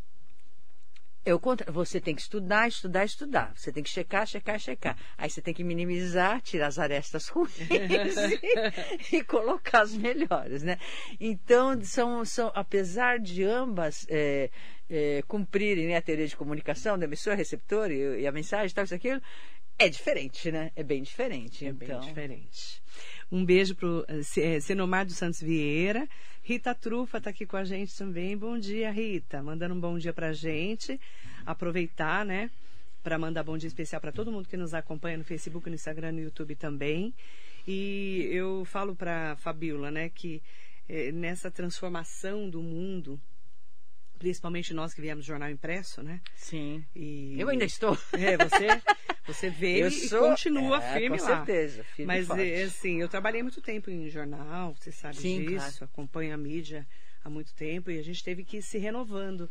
eu, 1.26 1.40
você 1.68 2.00
tem 2.00 2.16
que 2.16 2.22
estudar, 2.22 2.68
estudar, 2.68 3.06
estudar. 3.06 3.52
Você 3.56 3.72
tem 3.72 3.84
que 3.84 3.90
checar, 3.90 4.26
checar, 4.26 4.60
checar. 4.60 4.98
Aí 5.18 5.30
você 5.30 5.42
tem 5.42 5.54
que 5.54 5.64
minimizar, 5.64 6.42
tirar 6.42 6.68
as 6.68 6.80
arestas 6.80 7.28
ruins 7.28 7.60
e, 9.12 9.18
e, 9.18 9.24
colocar 9.24 9.82
as 9.82 9.94
melhores, 9.94 10.64
né? 10.64 10.78
Então, 11.20 11.82
são, 11.84 12.24
são 12.24 12.52
apesar 12.56 13.20
de 13.20 13.44
ambas 13.44 14.06
é, 14.10 14.50
é, 14.90 15.22
cumprirem 15.28 15.88
né, 15.88 15.98
a 15.98 16.02
teoria 16.02 16.28
de 16.28 16.36
comunicação 16.36 16.98
do 16.98 17.04
emissor, 17.04 17.36
receptor 17.36 17.92
e, 17.92 18.22
e 18.22 18.28
a 18.28 18.32
mensagem, 18.32 18.74
tal, 18.74 18.86
isso, 18.86 18.96
aquilo, 18.96 19.22
é 19.80 19.88
diferente, 19.88 20.52
né? 20.52 20.72
É 20.76 20.84
bem 20.84 21.02
diferente. 21.02 21.66
É 21.66 21.70
então... 21.70 22.00
bem 22.00 22.10
diferente. 22.10 22.82
Um 23.32 23.46
beijo 23.46 23.76
para 23.76 23.88
o 23.88 24.06
eh, 24.10 24.60
Senomar 24.60 25.06
dos 25.06 25.16
Santos 25.16 25.42
Vieira. 25.42 26.08
Rita 26.44 26.76
Trufa 26.76 27.20
está 27.20 27.30
aqui 27.30 27.46
com 27.46 27.56
a 27.56 27.64
gente 27.64 27.96
também. 27.98 28.38
Bom 28.38 28.60
dia, 28.60 28.92
Rita. 28.92 29.42
Mandando 29.42 29.74
um 29.74 29.80
bom 29.80 29.98
dia 29.98 30.12
para 30.12 30.28
a 30.28 30.34
gente. 30.34 31.00
Aproveitar, 31.46 32.26
né? 32.26 32.52
Para 33.02 33.18
mandar 33.18 33.44
bom 33.44 33.58
dia 33.58 33.68
especial 33.68 34.02
para 34.02 34.12
todo 34.12 34.32
mundo 34.32 34.50
que 34.50 34.58
nos 34.58 34.74
acompanha 34.74 35.18
no 35.18 35.24
Facebook, 35.24 35.70
no 35.70 35.76
Instagram, 35.76 36.12
no 36.12 36.20
YouTube 36.20 36.56
também. 36.56 37.14
E 37.66 38.28
eu 38.32 38.66
falo 38.66 38.96
para 38.96 39.38
Fabiola, 39.38 39.90
né, 39.90 40.10
que 40.10 40.42
eh, 40.90 41.12
nessa 41.12 41.50
transformação 41.50 42.50
do 42.50 42.62
mundo, 42.62 43.20
principalmente 44.20 44.74
nós 44.74 44.94
que 44.94 45.02
viemos 45.02 45.26
do 45.26 45.28
jornal 45.28 45.50
impresso, 45.50 46.04
né? 46.04 46.22
Sim. 46.36 46.86
E... 46.96 47.40
Eu 47.40 47.50
ainda 47.50 47.66
estou. 47.66 47.98
É, 48.14 48.38
você, 48.38 48.68
você 49.26 49.50
veio 49.50 49.86
eu 49.86 49.92
e 49.92 50.10
continua 50.10 50.84
é, 50.84 51.00
firme 51.00 51.18
com 51.18 51.24
lá. 51.24 51.40
Com 51.40 51.46
certeza, 51.46 51.84
firme 51.96 52.06
Mas, 52.06 52.30
é, 52.30 52.64
assim, 52.64 53.00
eu 53.00 53.08
trabalhei 53.08 53.42
muito 53.42 53.62
tempo 53.62 53.90
em 53.90 54.10
jornal, 54.10 54.76
você 54.76 54.92
sabe 54.92 55.16
Sim, 55.16 55.46
disso, 55.46 55.78
claro. 55.78 55.86
acompanho 55.86 56.34
a 56.34 56.38
mídia 56.38 56.86
há 57.24 57.30
muito 57.30 57.54
tempo 57.56 57.90
e 57.90 57.98
a 57.98 58.04
gente 58.04 58.24
teve 58.24 58.44
que 58.44 58.58
ir 58.58 58.62
se 58.62 58.78
renovando. 58.78 59.50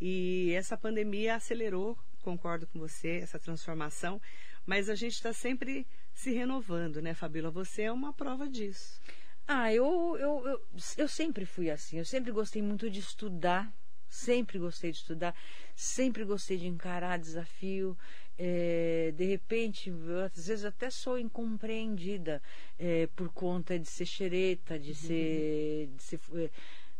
E 0.00 0.52
essa 0.54 0.76
pandemia 0.76 1.36
acelerou, 1.36 1.96
concordo 2.22 2.66
com 2.66 2.78
você, 2.78 3.20
essa 3.22 3.38
transformação, 3.38 4.20
mas 4.66 4.90
a 4.90 4.94
gente 4.94 5.14
está 5.14 5.32
sempre 5.32 5.86
se 6.12 6.32
renovando, 6.32 7.00
né, 7.00 7.14
Fabíola? 7.14 7.50
Você 7.50 7.82
é 7.82 7.92
uma 7.92 8.12
prova 8.12 8.48
disso. 8.48 9.00
Ah, 9.46 9.72
eu, 9.72 10.16
eu, 10.18 10.46
eu, 10.46 10.62
eu 10.98 11.08
sempre 11.08 11.46
fui 11.46 11.70
assim, 11.70 11.98
eu 11.98 12.04
sempre 12.04 12.30
gostei 12.30 12.60
muito 12.60 12.90
de 12.90 13.00
estudar 13.00 13.72
Sempre 14.12 14.58
gostei 14.58 14.90
de 14.90 14.98
estudar, 14.98 15.34
sempre 15.74 16.22
gostei 16.22 16.58
de 16.58 16.66
encarar 16.66 17.18
desafio. 17.18 17.96
É, 18.38 19.10
de 19.16 19.24
repente, 19.24 19.88
eu, 19.88 20.20
às 20.20 20.46
vezes 20.46 20.66
até 20.66 20.90
sou 20.90 21.18
incompreendida 21.18 22.42
é, 22.78 23.06
por 23.16 23.30
conta 23.30 23.78
de 23.78 23.88
ser 23.88 24.04
xereta, 24.04 24.78
de 24.78 24.90
uhum. 24.90 24.94
ser. 24.96 25.86
De 25.96 26.02
ser 26.02 26.20
é, 26.34 26.50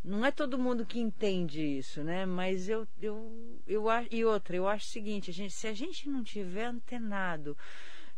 não 0.02 0.24
é 0.24 0.30
todo 0.30 0.58
mundo 0.58 0.86
que 0.86 0.98
entende 0.98 1.60
isso, 1.60 2.02
né? 2.02 2.24
Mas 2.24 2.66
eu, 2.66 2.88
eu, 3.00 3.60
eu 3.68 3.84
e 4.10 4.24
outra, 4.24 4.56
eu 4.56 4.66
acho 4.66 4.86
o 4.86 4.90
seguinte, 4.90 5.30
a 5.30 5.34
gente, 5.34 5.52
se 5.52 5.68
a 5.68 5.74
gente 5.74 6.08
não 6.08 6.24
tiver 6.24 6.64
antenado 6.64 7.54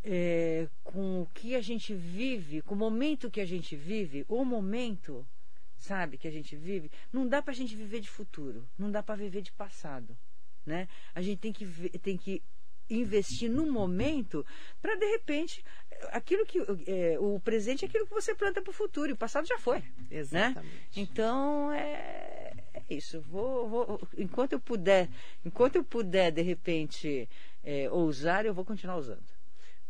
é, 0.05 0.69
com 0.85 1.23
o 1.23 1.27
que 1.35 1.57
a 1.57 1.61
gente 1.61 1.93
vive, 1.93 2.63
com 2.63 2.77
o 2.77 2.79
momento 2.79 3.29
que 3.29 3.41
a 3.41 3.45
gente 3.45 3.75
vive, 3.75 4.25
o 4.29 4.45
momento 4.45 5.27
sabe, 5.85 6.18
que 6.18 6.27
a 6.27 6.31
gente 6.31 6.57
vive, 6.57 6.90
não 7.12 7.27
dá 7.27 7.42
para 7.42 7.53
a 7.53 7.55
gente 7.55 7.77
viver 7.77 8.01
de 8.01 8.09
futuro, 8.09 8.66
não 8.79 8.90
dá 8.90 9.03
para 9.03 9.14
viver 9.14 9.42
de 9.42 9.53
passado, 9.53 10.16
né? 10.64 10.88
A 11.14 11.20
gente 11.20 11.38
tem 11.38 11.53
que 11.53 11.66
tem 11.99 12.16
que 12.16 12.42
investir 12.88 13.51
no 13.51 13.70
momento 13.70 14.44
para 14.81 14.94
de 14.97 15.07
repente 15.07 15.64
aquilo 16.11 16.44
que 16.44 16.59
é, 16.87 17.18
o 17.18 17.40
presente 17.40 17.85
é 17.85 17.88
aquilo 17.88 18.07
que 18.07 18.12
você 18.12 18.35
planta 18.35 18.61
para 18.61 18.70
o 18.70 18.75
futuro 18.75 19.09
e 19.09 19.12
o 19.12 19.16
passado 19.16 19.47
já 19.47 19.59
foi, 19.59 19.83
exatamente. 20.11 20.61
Né? 20.61 20.83
Então 20.97 21.73
é, 21.73 22.53
é 22.75 22.94
isso. 22.94 23.20
Vou, 23.23 23.68
vou, 23.68 24.09
enquanto 24.18 24.53
eu 24.53 24.61
puder, 24.61 25.09
enquanto 25.44 25.77
eu 25.77 25.85
puder 25.85 26.31
de 26.31 26.42
repente 26.42 27.29
é, 27.62 27.90
ousar, 27.90 28.44
eu 28.44 28.55
vou 28.55 28.64
continuar 28.64 28.97
usando. 28.97 29.25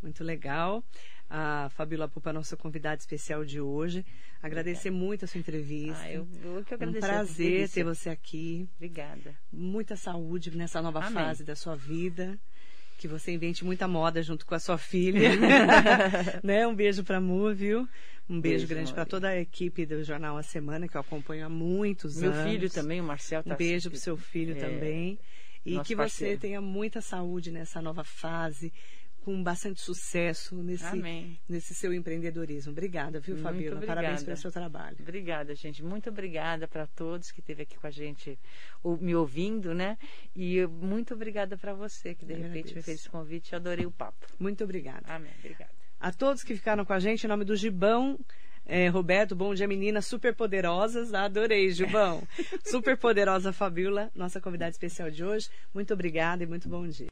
Muito 0.05 0.23
legal 0.23 0.85
a 1.29 1.69
Fabíola 1.71 2.07
Pupa, 2.07 2.33
nossa 2.33 2.57
convidada 2.57 2.97
especial 2.97 3.45
de 3.45 3.61
hoje. 3.61 4.05
Agradecer 4.43 4.89
Obrigada. 4.89 5.07
muito 5.07 5.25
a 5.25 5.29
sua 5.29 5.41
entrevista. 5.41 6.03
Ah, 6.03 6.13
eu, 6.13 6.29
eu 6.45 6.65
que 6.65 6.75
agradeço. 6.75 7.07
Um 7.07 7.09
prazer 7.09 7.69
ter 7.71 7.83
você 7.83 8.11
aqui. 8.11 8.69
Obrigada. 8.77 9.35
Muita 9.53 9.97
saúde 9.97 10.57
nessa 10.57 10.83
nova 10.83 11.01
Amém. 11.01 11.13
fase 11.13 11.43
da 11.43 11.57
sua 11.57 11.75
vida. 11.75 12.39
Que 12.99 13.09
você 13.09 13.33
invente 13.33 13.65
muita 13.65 13.89
moda 13.89 14.23
junto 14.23 14.47
com 14.47 14.55
a 14.55 14.61
sua 14.61 14.79
filha. 14.79 15.31
né? 16.45 16.67
Um 16.67 16.75
beijo 16.75 17.03
para 17.03 17.17
a 17.17 17.21
Mu, 17.21 17.53
viu? 17.53 17.89
Um 18.29 18.41
beijo, 18.41 18.59
beijo 18.59 18.67
grande 18.69 18.95
para 18.95 19.05
toda 19.05 19.29
a 19.29 19.41
equipe 19.41 19.85
do 19.85 20.05
Jornal 20.05 20.37
A 20.37 20.43
Semana, 20.43 20.87
que 20.87 20.97
eu 20.97 21.01
acompanho 21.01 21.47
há 21.47 21.49
muitos 21.49 22.17
Meu 22.17 22.31
anos. 22.31 22.45
Meu 22.45 22.53
filho 22.53 22.71
também, 22.71 23.01
o 23.01 23.05
Marcel. 23.05 23.43
Tá 23.43 23.55
um 23.55 23.57
beijo 23.57 23.91
para 23.91 23.97
o 23.97 24.01
seu 24.01 24.17
filho 24.17 24.57
é, 24.57 24.61
também. 24.61 25.19
E 25.67 25.81
que 25.81 25.97
parceiro. 25.97 26.35
você 26.35 26.39
tenha 26.39 26.61
muita 26.61 27.01
saúde 27.01 27.51
nessa 27.51 27.81
nova 27.81 28.05
fase, 28.05 28.73
com 29.25 29.43
bastante 29.43 29.81
sucesso 29.81 30.55
nesse, 30.57 31.39
nesse 31.49 31.75
seu 31.75 31.95
empreendedorismo. 31.95 32.73
Obrigada, 32.73 33.19
viu, 33.21 33.39
Fabiola? 33.39 33.81
Parabéns 33.81 34.23
pelo 34.23 34.37
seu 34.37 34.53
trabalho. 34.53 34.99
Obrigada, 35.01 35.55
gente. 35.55 35.83
Muito 35.83 36.11
obrigada 36.11 36.69
para 36.69 36.87
todos 36.87 37.33
que 37.33 37.41
esteve 37.41 37.63
aqui 37.63 37.79
com 37.79 37.87
a 37.87 37.91
gente 37.91 38.39
me 39.01 39.15
ouvindo, 39.17 39.75
né? 39.75 39.97
E 40.37 40.67
muito 40.67 41.15
obrigada 41.15 41.57
para 41.57 41.73
você 41.73 42.15
que 42.15 42.27
de 42.27 42.35
Eu 42.35 42.39
repente 42.39 42.69
agradeço. 42.69 42.77
me 42.77 42.83
fez 42.83 43.01
esse 43.01 43.09
convite. 43.09 43.53
Eu 43.53 43.59
adorei 43.59 43.87
o 43.87 43.91
papo. 43.91 44.27
Muito 44.39 44.63
obrigada. 44.63 45.05
Amém. 45.07 45.33
Obrigada. 45.39 45.71
A 45.99 46.13
todos 46.13 46.43
que 46.43 46.55
ficaram 46.55 46.85
com 46.85 46.93
a 46.93 47.01
gente, 47.01 47.25
em 47.25 47.29
nome 47.29 47.47
do 47.47 47.57
Gibão. 47.57 48.19
É, 48.67 48.89
Roberto, 48.89 49.35
bom 49.35 49.55
dia, 49.55 49.67
meninas 49.67 50.07
super 50.07 50.35
poderosas. 50.35 51.15
Adorei, 51.15 51.71
Gibão. 51.71 52.23
super 52.65 52.97
poderosa 52.97 53.53
Fabiola, 53.53 54.11
nossa 54.15 54.39
convidada 54.41 54.71
especial 54.71 55.11
de 55.11 55.25
hoje. 55.25 55.49
Muito 55.73 55.95
obrigada 55.95 56.43
e 56.43 56.47
muito 56.47 56.69
bom 56.69 56.87
dia. 56.87 57.09